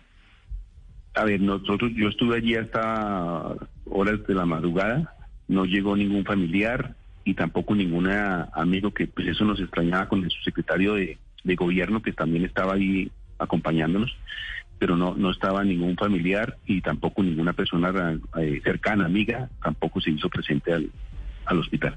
A 1.15 1.25
ver, 1.25 1.41
nosotros, 1.41 1.91
yo 1.95 2.09
estuve 2.09 2.37
allí 2.37 2.55
hasta 2.55 3.55
horas 3.87 4.27
de 4.27 4.35
la 4.35 4.45
madrugada, 4.45 5.15
no 5.49 5.65
llegó 5.65 5.97
ningún 5.97 6.25
familiar 6.25 6.95
y 7.25 7.35
tampoco 7.35 7.75
ningún 7.75 8.09
amigo 8.09 8.93
que 8.93 9.07
pues 9.07 9.29
eso 9.29 9.45
nos 9.45 9.61
extrañaba 9.61 10.09
con 10.09 10.25
el 10.25 10.31
subsecretario 10.31 10.95
de, 10.95 11.19
de 11.45 11.55
gobierno 11.55 12.03
que 12.03 12.13
también 12.13 12.45
estaba 12.45 12.75
ahí 12.75 13.11
acompañándonos, 13.39 14.17
pero 14.79 14.97
no, 14.97 15.15
no 15.15 15.31
estaba 15.31 15.65
ningún 15.65 15.97
familiar 15.97 16.57
y 16.67 16.81
tampoco 16.81 17.23
ninguna 17.23 17.53
persona 17.53 18.19
eh, 18.39 18.61
cercana, 18.65 19.07
amiga, 19.07 19.49
tampoco 19.63 20.01
se 20.01 20.11
hizo 20.11 20.29
presente 20.29 20.73
al, 20.73 20.91
al 21.47 21.59
hospital. 21.59 21.97